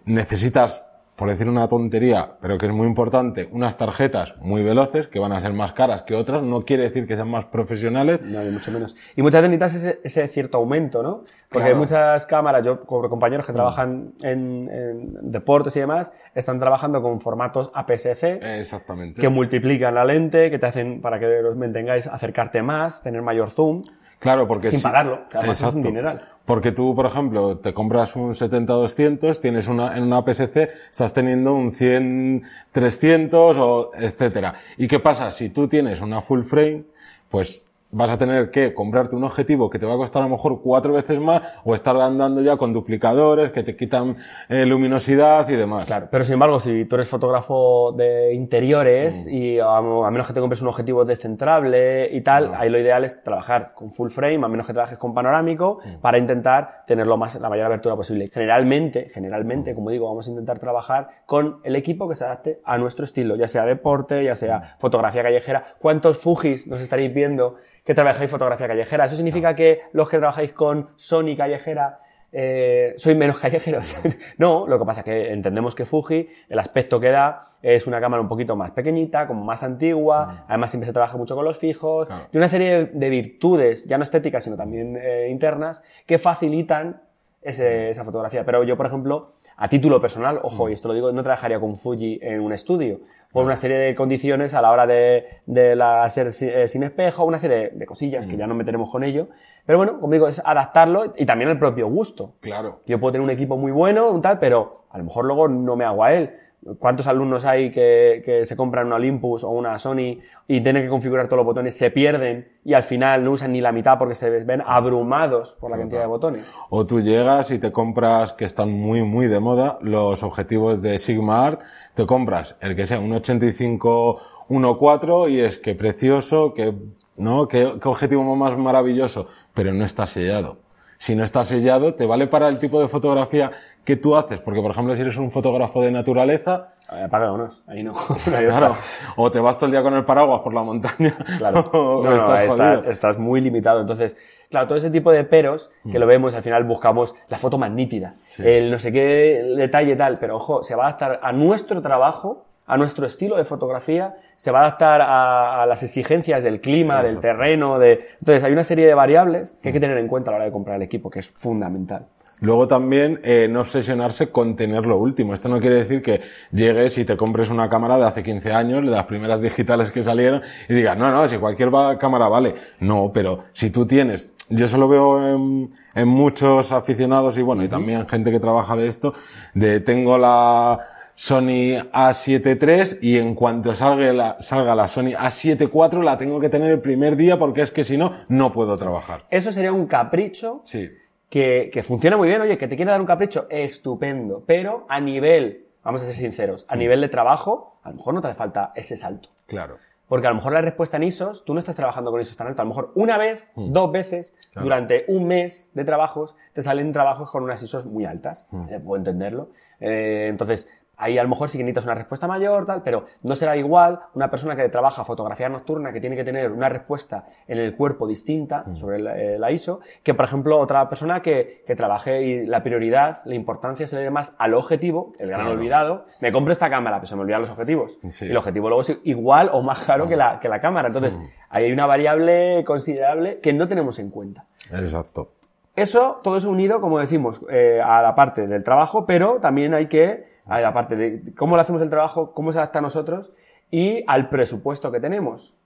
necesitas, 0.05 0.85
por 1.15 1.29
decir 1.29 1.49
una 1.49 1.67
tontería, 1.67 2.37
pero 2.41 2.57
que 2.57 2.65
es 2.67 2.71
muy 2.71 2.85
importante, 2.85 3.47
unas 3.51 3.77
tarjetas 3.77 4.35
muy 4.41 4.61
veloces, 4.63 5.07
que 5.07 5.19
van 5.19 5.31
a 5.31 5.39
ser 5.39 5.53
más 5.53 5.71
caras 5.73 6.03
que 6.03 6.13
otras, 6.15 6.43
no 6.43 6.61
quiere 6.63 6.83
decir 6.83 7.07
que 7.07 7.15
sean 7.15 7.29
más 7.29 7.45
profesionales, 7.45 8.19
No, 8.23 8.43
ni 8.43 8.51
mucho 8.51 8.71
menos. 8.71 8.95
Y 9.15 9.21
muchas 9.21 9.41
veces 9.41 9.57
necesitas 9.59 9.83
ese, 9.83 9.99
ese 10.03 10.27
cierto 10.27 10.57
aumento, 10.57 11.01
¿no? 11.01 11.23
Porque 11.49 11.63
Claro. 11.67 11.75
hay 11.75 11.79
muchas 11.79 12.25
cámaras, 12.27 12.65
yo 12.65 12.81
con 12.81 13.07
compañeros 13.07 13.45
que 13.45 13.53
trabajan 13.53 14.11
en, 14.21 14.69
en 14.69 15.31
deportes 15.31 15.77
y 15.77 15.79
demás, 15.79 16.11
están 16.35 16.59
trabajando 16.59 17.01
con 17.01 17.21
formatos 17.21 17.71
APS-C, 17.73 18.41
exactamente. 18.59 19.21
que 19.21 19.29
multiplican 19.29 19.95
la 19.95 20.03
lente, 20.03 20.51
que 20.51 20.59
te 20.59 20.65
hacen, 20.65 20.99
para 20.99 21.19
que 21.19 21.25
los 21.41 21.55
mantengáis, 21.55 22.05
acercarte 22.07 22.61
más, 22.61 23.01
tener 23.01 23.21
mayor 23.21 23.49
zoom. 23.49 23.81
Claro, 24.19 24.45
porque 24.45 24.69
Sin 24.69 24.79
si- 24.79 24.83
pagarlo, 24.83 25.21
que 25.31 25.37
además 25.37 25.63
es 25.63 25.73
un 25.73 25.81
dineral. 25.81 26.19
Porque 26.43 26.73
tú, 26.73 26.93
por 26.93 27.05
ejemplo, 27.05 27.57
te 27.59 27.73
compras 27.73 28.17
un 28.17 28.31
70-200, 28.33 29.39
tienes 29.39 29.69
una, 29.69 29.95
en 29.95 30.03
una 30.03 30.21
PSC, 30.25 30.69
estás 30.91 31.13
teniendo 31.13 31.53
un 31.53 31.71
100-300 31.71 33.55
o 33.57 33.91
etcétera. 33.97 34.55
¿Y 34.77 34.87
qué 34.87 34.99
pasa? 34.99 35.31
Si 35.31 35.49
tú 35.49 35.67
tienes 35.69 36.01
una 36.01 36.21
full 36.21 36.43
frame, 36.43 36.83
pues 37.29 37.65
vas 37.91 38.11
a 38.11 38.17
tener 38.17 38.51
que 38.51 38.73
comprarte 38.73 39.15
un 39.15 39.23
objetivo 39.23 39.69
que 39.69 39.79
te 39.79 39.85
va 39.85 39.93
a 39.93 39.97
costar 39.97 40.21
a 40.21 40.25
lo 40.25 40.31
mejor 40.31 40.61
cuatro 40.61 40.93
veces 40.93 41.19
más 41.19 41.41
o 41.63 41.73
estar 41.73 41.95
andando 41.95 42.41
ya 42.41 42.57
con 42.57 42.73
duplicadores 42.73 43.51
que 43.51 43.63
te 43.63 43.75
quitan 43.75 44.17
eh, 44.49 44.65
luminosidad 44.65 45.47
y 45.49 45.55
demás. 45.55 45.85
Claro, 45.85 46.07
pero 46.11 46.23
sin 46.23 46.33
embargo, 46.33 46.59
si 46.59 46.85
tú 46.85 46.95
eres 46.95 47.09
fotógrafo 47.09 47.93
de 47.93 48.33
interiores 48.33 49.27
y 49.27 49.59
a, 49.59 49.77
a 49.77 50.11
menos 50.11 50.27
que 50.27 50.33
te 50.33 50.39
compres 50.39 50.61
un 50.61 50.67
objetivo 50.67 51.05
descentrable 51.05 52.13
y 52.13 52.21
tal, 52.21 52.53
ahí 52.55 52.69
lo 52.69 52.79
ideal 52.79 53.05
es 53.05 53.23
trabajar 53.23 53.73
con 53.73 53.93
full 53.93 54.09
frame, 54.09 54.43
a 54.43 54.47
menos 54.47 54.67
que 54.67 54.73
trabajes 54.73 54.97
con 54.97 55.13
panorámico, 55.13 55.79
para 56.01 56.17
intentar 56.17 56.83
tener 56.87 57.07
lo 57.07 57.17
más, 57.17 57.39
la 57.39 57.49
mayor 57.49 57.67
abertura 57.67 57.95
posible. 57.95 58.27
Generalmente, 58.27 59.09
generalmente, 59.13 59.73
como 59.73 59.89
digo, 59.91 60.07
vamos 60.07 60.27
a 60.27 60.31
intentar 60.31 60.59
trabajar 60.59 61.07
con 61.25 61.59
el 61.63 61.75
equipo 61.75 62.07
que 62.09 62.15
se 62.15 62.25
adapte 62.25 62.59
a 62.65 62.77
nuestro 62.77 63.05
estilo, 63.05 63.35
ya 63.35 63.47
sea 63.47 63.65
deporte, 63.65 64.23
ya 64.23 64.35
sea 64.35 64.75
fotografía 64.79 65.23
callejera. 65.23 65.75
¿Cuántos 65.79 66.17
Fujis 66.17 66.67
nos 66.67 66.81
estaréis 66.81 67.13
viendo 67.13 67.55
que 67.87 67.95
trabajáis 67.95 68.29
fotografía 68.29 68.67
callejera? 68.67 69.05
¿Eso 69.05 69.15
significa 69.15 69.55
que 69.55 69.81
los 69.93 70.07
que 70.09 70.17
trabajáis 70.19 70.51
con 70.53 70.89
Sony 70.97 71.35
callejera 71.35 71.99
eh, 72.31 72.93
sois 72.97 73.17
menos 73.17 73.39
callejeros? 73.41 74.03
no, 74.37 74.67
lo 74.67 74.77
que 74.77 74.85
pasa 74.85 75.01
es 75.01 75.05
que 75.05 75.31
entendemos 75.31 75.73
que 75.73 75.85
Fuji, 75.85 76.27
el 76.49 76.59
aspecto 76.59 76.99
que 76.99 77.09
da, 77.09 77.47
es 77.63 77.87
una 77.87 77.99
cámara 78.01 78.21
un 78.21 78.27
poquito 78.27 78.55
más 78.57 78.71
pequeñita, 78.71 79.25
como 79.25 79.43
más 79.45 79.63
antigua, 79.63 80.43
además 80.47 80.69
siempre 80.69 80.85
se 80.85 80.93
trabaja 80.93 81.17
mucho 81.17 81.35
con 81.35 81.45
los 81.45 81.57
fijos, 81.57 82.05
Claro. 82.07 82.25
de 82.31 82.37
una 82.37 82.47
serie 82.49 82.69
de, 82.69 82.85
de 82.87 83.09
virtudes, 83.09 83.85
ya 83.85 83.97
no 83.97 84.03
estéticas, 84.03 84.43
sino 84.43 84.57
también 84.57 84.97
eh, 85.01 85.29
internas, 85.31 85.81
que 86.05 86.17
facilitan 86.19 87.01
ese- 87.41 87.89
esa 87.91 88.03
fotografía. 88.03 88.43
Pero 88.43 88.63
yo, 88.65 88.75
por 88.75 88.85
ejemplo, 88.87 89.31
a 89.59 89.69
título 89.69 89.99
personal, 89.99 90.39
ojo, 90.43 90.69
y 90.69 90.73
esto 90.73 90.87
lo 90.87 90.93
digo, 90.93 91.11
no 91.11 91.23
trabajaría 91.23 91.59
con 91.59 91.77
Fuji 91.77 92.19
en 92.21 92.41
un 92.41 92.53
estudio, 92.53 92.99
por 93.31 93.43
una 93.43 93.55
serie 93.55 93.77
de 93.77 93.95
condiciones 93.95 94.53
a 94.53 94.61
la 94.61 94.71
hora 94.71 94.85
de, 94.85 95.41
de 95.47 95.75
la 95.75 96.07
ser 96.09 96.27
eh, 96.27 96.67
sin 96.67 96.83
espejo, 96.83 97.25
una 97.25 97.39
serie 97.39 97.71
de 97.73 97.85
cosillas 97.87 98.27
que 98.27 98.37
ya 98.37 98.45
no 98.45 98.53
meteremos 98.53 98.91
con 98.91 99.03
ello. 99.03 99.29
Pero 99.65 99.79
bueno, 99.79 99.99
como 99.99 100.13
digo, 100.13 100.27
es 100.27 100.41
adaptarlo 100.45 101.13
y 101.17 101.25
también 101.25 101.49
el 101.49 101.57
propio 101.57 101.87
gusto. 101.87 102.35
Claro. 102.39 102.81
Yo 102.85 102.99
puedo 102.99 103.13
tener 103.13 103.23
un 103.23 103.31
equipo 103.31 103.57
muy 103.57 103.71
bueno, 103.71 104.09
un 104.11 104.21
tal, 104.21 104.37
pero 104.39 104.85
a 104.91 104.97
lo 104.99 105.03
mejor 105.03 105.25
luego 105.25 105.47
no 105.47 105.75
me 105.75 105.85
hago 105.85 106.03
a 106.03 106.13
él. 106.13 106.37
¿Cuántos 106.79 107.07
alumnos 107.07 107.45
hay 107.45 107.71
que, 107.71 108.21
que 108.25 108.45
se 108.45 108.57
compran 108.57 108.87
una 108.87 108.97
Olympus 108.97 109.43
o 109.43 109.49
una 109.49 109.77
Sony 109.77 110.19
y 110.47 110.61
tienen 110.61 110.83
que 110.83 110.89
configurar 110.89 111.27
todos 111.27 111.37
los 111.37 111.45
botones, 111.45 111.77
se 111.77 111.91
pierden 111.91 112.49
y 112.65 112.73
al 112.73 112.83
final 112.83 113.23
no 113.23 113.31
usan 113.31 113.51
ni 113.53 113.61
la 113.61 113.71
mitad 113.71 113.97
porque 113.97 114.15
se 114.15 114.29
ven 114.29 114.61
abrumados 114.65 115.55
por 115.61 115.71
la 115.71 115.77
cantidad 115.77 116.01
de 116.01 116.07
botones? 116.07 116.53
O 116.69 116.85
tú 116.85 116.99
llegas 116.99 117.51
y 117.51 117.59
te 117.59 117.71
compras, 117.71 118.33
que 118.33 118.43
están 118.43 118.71
muy, 118.71 119.03
muy 119.03 119.27
de 119.27 119.39
moda, 119.39 119.77
los 119.81 120.23
objetivos 120.23 120.81
de 120.81 120.97
Sigma 120.97 121.45
Art, 121.45 121.61
te 121.93 122.05
compras 122.05 122.57
el 122.61 122.75
que 122.75 122.85
sea 122.85 122.99
un 122.99 123.13
85 123.13 124.19
1.4 124.49 125.29
y 125.29 125.41
es 125.41 125.57
que 125.57 125.75
precioso, 125.75 126.53
que, 126.53 126.73
¿no? 127.17 127.47
Qué 127.47 127.65
objetivo 127.83 128.35
más 128.35 128.57
maravilloso, 128.57 129.27
pero 129.53 129.73
no 129.73 129.83
está 129.83 130.07
sellado. 130.07 130.59
Si 130.97 131.15
no 131.15 131.23
está 131.23 131.43
sellado, 131.43 131.93
te 131.93 132.05
vale 132.05 132.27
para 132.27 132.49
el 132.49 132.59
tipo 132.59 132.81
de 132.81 132.87
fotografía 132.87 133.51
que 133.87 133.95
tú 133.95 134.17
haces, 134.17 134.39
porque 134.41 134.61
por 134.61 134.71
ejemplo 134.71 134.93
si 134.95 135.01
eres 135.01 135.15
un 135.15 135.31
fotógrafo 135.31 135.81
de 135.81 135.91
naturaleza, 135.93 136.73
Eh, 136.91 137.03
Apáganos, 137.03 137.63
ahí 137.67 137.83
no. 137.83 137.93
claro, 138.37 138.75
o 139.15 139.31
te 139.31 139.39
vas 139.39 139.55
todo 139.57 139.67
el 139.67 139.71
día 139.71 139.81
con 139.81 139.93
el 139.95 140.03
paraguas 140.03 140.41
por 140.43 140.53
la 140.53 140.61
montaña, 140.61 141.15
Claro. 141.37 141.61
o 141.73 142.03
No, 142.03 142.13
estás 142.13 142.45
está- 142.47 142.81
estás 142.89 143.17
muy 143.17 143.39
limitado. 143.39 143.79
Entonces, 143.79 144.17
claro, 144.49 144.67
todo 144.67 144.77
ese 144.77 144.91
tipo 144.91 145.09
de 145.11 145.23
peros 145.23 145.69
que 145.89 145.99
lo 145.99 146.05
vemos, 146.05 146.35
al 146.35 146.43
final 146.43 146.65
buscamos 146.65 147.15
la 147.29 147.37
foto 147.37 147.57
más 147.57 147.71
nítida, 147.71 148.15
Sí. 148.25 148.43
el 148.45 148.69
no 148.71 148.77
sé 148.77 148.91
qué 148.91 149.41
detalle 149.57 149.95
tal, 149.95 150.15
pero 150.19 150.35
ojo, 150.35 150.63
se 150.63 150.75
va 150.75 150.83
a 150.83 150.87
adaptar 150.87 151.19
a 151.23 151.31
nuestro 151.31 151.81
trabajo, 151.81 152.43
a 152.65 152.75
nuestro 152.75 153.05
estilo 153.05 153.37
de 153.37 153.45
fotografía, 153.45 154.15
se 154.35 154.51
va 154.51 154.59
a 154.59 154.61
adaptar 154.63 155.01
a, 155.01 155.63
a 155.63 155.65
las 155.65 155.81
exigencias 155.83 156.43
del 156.43 156.59
clima, 156.59 157.01
del 157.01 157.21
terreno, 157.21 157.79
de... 157.79 158.01
Entonces, 158.19 158.43
hay 158.43 158.51
una 158.51 158.63
serie 158.65 158.85
de 158.85 158.93
variables 158.93 159.55
que 159.61 159.69
hay 159.69 159.73
que 159.73 159.79
tener 159.79 159.97
en 159.97 160.09
cuenta 160.09 160.29
a 160.29 160.33
la 160.33 160.35
hora 160.39 160.45
de 160.45 160.51
comprar 160.51 160.75
el 160.75 160.81
equipo, 160.81 161.09
que 161.09 161.19
es 161.19 161.29
fundamental. 161.31 162.05
Luego 162.39 162.67
también 162.67 163.19
eh, 163.23 163.47
no 163.49 163.61
obsesionarse 163.61 164.29
con 164.29 164.55
tener 164.55 164.85
lo 164.85 164.97
último. 164.97 165.33
Esto 165.33 165.49
no 165.49 165.59
quiere 165.59 165.75
decir 165.77 166.01
que 166.03 166.21
llegues 166.51 166.97
y 166.99 167.05
te 167.05 167.17
compres 167.17 167.49
una 167.49 167.67
cámara 167.67 167.97
de 167.97 168.05
hace 168.05 168.21
15 168.21 168.51
años, 168.53 168.83
de 168.83 168.91
las 168.91 169.05
primeras 169.05 169.41
digitales 169.41 169.89
que 169.91 170.03
salieron, 170.03 170.41
y 170.69 170.73
digas, 170.75 170.95
no, 170.97 171.11
no, 171.11 171.27
si 171.27 171.37
cualquier 171.37 171.73
va- 171.73 171.97
cámara 171.97 172.27
vale. 172.27 172.53
No, 172.79 173.11
pero 173.13 173.45
si 173.53 173.71
tú 173.71 173.87
tienes, 173.87 174.31
yo 174.49 174.65
eso 174.65 174.77
lo 174.77 174.87
veo 174.87 175.33
en, 175.35 175.71
en 175.95 176.07
muchos 176.07 176.71
aficionados 176.71 177.37
y 177.37 177.41
bueno, 177.41 177.63
y 177.63 177.67
también 177.69 178.07
gente 178.07 178.31
que 178.31 178.39
trabaja 178.39 178.75
de 178.75 178.87
esto, 178.87 179.13
de 179.55 179.79
tengo 179.79 180.17
la 180.19 180.79
Sony 181.15 181.81
A7 181.91 182.59
III 182.61 182.99
y 183.01 183.17
en 183.17 183.33
cuanto 183.33 183.73
salga 183.73 184.13
la, 184.13 184.35
salga 184.39 184.75
la 184.75 184.87
Sony 184.87 185.13
A7 185.17 185.71
IV 185.73 186.03
la 186.03 186.17
tengo 186.19 186.39
que 186.39 186.49
tener 186.49 186.69
el 186.69 186.79
primer 186.81 187.15
día 187.15 187.39
porque 187.39 187.63
es 187.63 187.71
que 187.71 187.83
si 187.83 187.97
no, 187.97 188.11
no 188.29 188.51
puedo 188.53 188.77
trabajar. 188.77 189.25
Eso 189.31 189.51
sería 189.51 189.73
un 189.73 189.87
capricho 189.87 190.61
Sí. 190.63 190.89
Que, 191.29 191.69
que 191.71 191.83
funciona 191.83 192.17
muy 192.17 192.27
bien, 192.27 192.41
oye, 192.41 192.57
que 192.57 192.67
te 192.67 192.75
quiere 192.75 192.91
dar 192.91 193.01
un 193.01 193.07
capricho, 193.07 193.47
estupendo, 193.49 194.43
pero 194.45 194.85
a 194.89 194.99
nivel, 194.99 195.65
vamos 195.83 196.01
a 196.01 196.05
ser 196.05 196.15
sinceros, 196.15 196.65
a 196.69 196.75
nivel 196.75 197.01
de 197.01 197.09
trabajo, 197.09 197.79
a 197.83 197.89
lo 197.89 197.97
mejor 197.97 198.13
no 198.13 198.21
te 198.21 198.27
hace 198.27 198.37
falta 198.37 198.71
ese 198.75 198.97
salto. 198.97 199.29
Claro. 199.45 199.77
Porque 200.07 200.27
a 200.27 200.29
lo 200.29 200.37
mejor 200.37 200.53
la 200.53 200.61
respuesta 200.61 200.95
en 200.95 201.03
ISOs, 201.03 201.43
tú 201.43 201.53
no 201.53 201.59
estás 201.59 201.75
trabajando 201.75 202.11
con 202.11 202.21
ISOs 202.21 202.37
tan 202.37 202.47
alto. 202.47 202.61
A 202.61 202.65
lo 202.65 202.69
mejor 202.69 202.91
una 202.95 203.17
vez, 203.17 203.45
dos 203.55 203.91
veces, 203.91 204.37
durante 204.55 205.03
un 205.09 205.27
mes 205.27 205.69
de 205.73 205.83
trabajos, 205.83 206.37
te 206.53 206.61
salen 206.61 206.93
trabajos 206.93 207.29
con 207.29 207.43
unas 207.43 207.61
ISOs 207.61 207.85
muy 207.85 208.05
altas. 208.05 208.47
Eh, 208.69 208.79
Puedo 208.79 208.95
entenderlo. 208.95 209.49
Eh, 209.81 210.27
entonces, 210.29 210.71
ahí 210.97 211.17
a 211.17 211.23
lo 211.23 211.29
mejor 211.29 211.47
sí 211.49 211.57
que 211.57 211.63
necesitas 211.63 211.85
una 211.85 211.95
respuesta 211.95 212.27
mayor, 212.27 212.65
tal, 212.65 212.81
pero 212.83 213.05
no 213.21 213.35
será 213.35 213.55
igual 213.55 213.99
una 214.15 214.29
persona 214.29 214.55
que 214.55 214.67
trabaja 214.69 215.03
fotografía 215.03 215.47
nocturna, 215.47 215.93
que 215.93 216.01
tiene 216.01 216.15
que 216.15 216.23
tener 216.23 216.51
una 216.51 216.69
respuesta 216.69 217.25
en 217.47 217.59
el 217.59 217.75
cuerpo 217.75 218.07
distinta 218.07 218.65
sobre 218.73 218.99
la, 218.99 219.17
eh, 219.17 219.37
la 219.39 219.51
ISO, 219.51 219.79
que 220.03 220.13
por 220.13 220.25
ejemplo 220.25 220.59
otra 220.59 220.89
persona 220.89 221.21
que, 221.21 221.63
que 221.67 221.75
trabaje 221.75 222.23
y 222.23 222.45
la 222.45 222.63
prioridad, 222.63 223.21
la 223.25 223.35
importancia 223.35 223.85
se 223.87 223.95
le 223.97 224.03
dé 224.03 224.09
más 224.11 224.35
al 224.39 224.53
objetivo, 224.55 225.11
el 225.19 225.27
gran 225.29 225.41
Claro. 225.41 225.55
olvidado. 225.55 226.05
Me 226.21 226.31
compro 226.31 226.51
esta 226.51 226.69
cámara, 226.69 226.97
pero 226.97 227.07
se 227.07 227.15
me 227.15 227.21
olvidan 227.21 227.41
los 227.41 227.49
objetivos. 227.51 227.97
Sí. 228.09 228.25
Y 228.25 228.31
el 228.31 228.37
objetivo 228.37 228.67
luego 228.69 228.81
es 228.81 228.97
igual 229.03 229.49
o 229.53 229.61
más 229.61 229.83
caro 229.83 230.07
que 230.07 230.15
la, 230.15 230.39
que 230.39 230.49
la 230.49 230.59
cámara. 230.59 230.87
Entonces, 230.87 231.19
ahí 231.49 231.65
hay 231.65 231.71
una 231.71 231.85
variable 231.85 232.63
considerable 232.65 233.39
que 233.39 233.53
no 233.53 233.67
tenemos 233.67 233.99
en 233.99 234.09
cuenta. 234.09 234.45
Exacto. 234.71 235.31
Eso, 235.75 236.19
todo 236.23 236.37
eso 236.37 236.49
unido, 236.49 236.81
como 236.81 236.97
decimos, 236.99 237.39
eh, 237.51 237.79
a 237.83 238.01
la 238.01 238.15
parte 238.15 238.47
del 238.47 238.63
trabajo, 238.63 239.05
pero 239.05 239.35
también 239.39 239.75
hay 239.75 239.87
que, 239.87 240.36
a 240.47 240.59
la 240.59 240.73
parte 240.73 240.95
de 240.95 241.33
cómo 241.35 241.55
le 241.55 241.61
hacemos 241.61 241.81
el 241.81 241.89
trabajo, 241.89 242.33
cómo 242.33 242.51
se 242.51 242.59
adapta 242.59 242.79
a 242.79 242.81
nosotros 242.81 243.33
y 243.71 244.03
al 244.07 244.29
presupuesto 244.29 244.91
que 244.91 244.99
tenemos. 244.99 245.57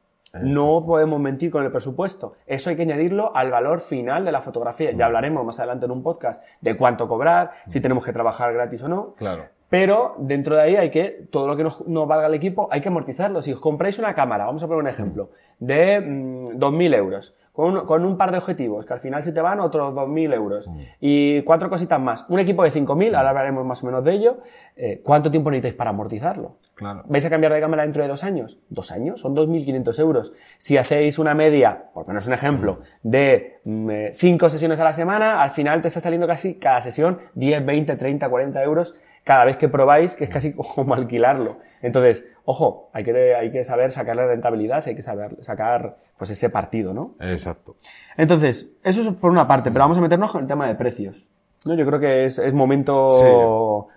No 0.42 0.82
podemos 0.86 1.20
mentir 1.20 1.52
con 1.52 1.66
el 1.66 1.72
presupuesto. 1.72 2.36
Eso 2.46 2.70
hay 2.70 2.78
que 2.78 2.84
añadirlo 2.84 3.36
al 3.36 3.52
valor 3.52 3.82
final 3.82 4.24
de 4.24 4.32
la 4.32 4.42
fotografía. 4.42 4.92
Ya 4.92 5.06
hablaremos 5.06 5.46
más 5.46 5.60
adelante 5.60 5.86
en 5.86 5.92
un 5.92 6.04
podcast 6.04 6.42
de 6.62 6.78
cuánto 6.78 7.08
cobrar, 7.08 7.52
si 7.68 7.82
tenemos 7.82 8.06
que 8.06 8.14
trabajar 8.14 8.54
gratis 8.54 8.84
o 8.84 8.88
no. 8.88 9.14
Claro. 9.16 9.46
Pero 9.72 10.16
dentro 10.18 10.58
de 10.58 10.64
ahí 10.64 10.76
hay 10.76 10.90
que, 10.90 11.28
todo 11.32 11.48
lo 11.48 11.56
que 11.56 11.64
nos, 11.64 11.88
nos 11.88 12.06
valga 12.06 12.28
el 12.28 12.34
equipo, 12.34 12.68
hay 12.70 12.82
que 12.82 12.90
amortizarlo. 12.90 13.42
Si 13.42 13.54
os 13.54 13.62
compráis 13.62 13.98
una 14.00 14.14
cámara, 14.14 14.44
vamos 14.44 14.62
a 14.62 14.68
poner 14.68 14.82
un 14.84 14.90
ejemplo, 14.90 15.30
de 15.60 16.02
mm, 16.02 16.60
2.000 16.60 16.96
euros, 16.98 17.38
con 17.54 17.78
un, 17.78 17.86
con 17.86 18.04
un 18.04 18.18
par 18.18 18.32
de 18.32 18.40
objetivos, 18.40 18.86
que 18.86 18.92
al 18.92 19.00
final 19.00 19.24
se 19.24 19.32
te 19.32 19.40
van 19.40 19.62
otros 19.62 19.94
2.000 19.94 20.34
euros, 20.34 20.70
y 21.00 21.42
cuatro 21.44 21.70
cositas 21.70 22.02
más, 22.02 22.26
un 22.28 22.40
equipo 22.40 22.64
de 22.64 22.70
5.000, 22.70 23.16
ahora 23.16 23.30
hablaremos 23.30 23.66
más 23.66 23.82
o 23.82 23.86
menos 23.86 24.04
de 24.04 24.12
ello, 24.12 24.40
eh, 24.76 25.00
¿cuánto 25.06 25.32
tiempo 25.32 25.50
necesitáis 25.50 25.76
para 25.76 25.92
amortizarlo? 25.92 26.58
Claro. 26.76 27.04
¿Vais 27.08 27.26
a 27.26 27.30
cambiar 27.30 27.54
de 27.54 27.62
cámara 27.62 27.84
dentro 27.84 28.04
de 28.04 28.10
dos 28.10 28.26
años? 28.26 28.60
¿Dos 28.68 28.92
años? 28.92 29.22
Son 29.22 29.34
2.500 29.34 30.00
euros. 30.02 30.34
Si 30.58 30.76
hacéis 30.78 31.18
una 31.18 31.34
media, 31.34 31.92
por 31.94 32.04
poneros 32.04 32.28
un 32.28 32.34
ejemplo, 32.34 32.80
de 33.04 33.62
mm, 33.64 33.90
eh, 33.90 34.12
cinco 34.16 34.50
sesiones 34.50 34.82
a 34.82 34.84
la 34.84 34.92
semana, 34.92 35.42
al 35.42 35.52
final 35.52 35.80
te 35.80 35.88
está 35.88 36.02
saliendo 36.02 36.28
casi 36.28 36.56
cada 36.56 36.82
sesión 36.82 37.20
10, 37.36 37.66
20, 37.66 37.96
30, 37.96 38.28
40 38.28 38.64
euros 38.64 38.96
cada 39.24 39.46
vez 39.46 39.58
que 39.58 39.70
probáis, 39.70 40.16
que 40.16 40.26
es 40.26 40.30
casi 40.30 40.54
como 40.76 40.94
alquilarlo. 40.94 41.58
Entonces, 41.82 42.26
ojo, 42.46 42.90
hay 42.94 43.04
que, 43.04 43.36
hay 43.36 43.52
que 43.52 43.64
saber 43.66 43.92
sacarle 43.92 44.26
rentabilidad, 44.28 44.84
hay 44.86 44.96
que 44.96 45.02
saber 45.02 45.38
sacar 45.42 45.98
pues 46.18 46.30
ese 46.30 46.50
partido, 46.50 46.94
¿no? 46.94 47.16
Exacto. 47.20 47.76
Entonces, 48.18 48.70
eso 48.84 49.02
es 49.02 49.08
por 49.16 49.32
una 49.32 49.48
parte, 49.48 49.72
pero 49.72 49.84
vamos 49.84 49.98
a 49.98 50.02
meternos 50.02 50.32
con 50.32 50.42
el 50.42 50.48
tema 50.48 50.68
de 50.68 50.76
precios. 50.76 51.30
¿no? 51.66 51.76
Yo 51.76 51.86
creo 51.86 52.00
que 52.00 52.26
es, 52.26 52.38
es 52.40 52.54
momento 52.54 53.10
Sí, 53.10 53.26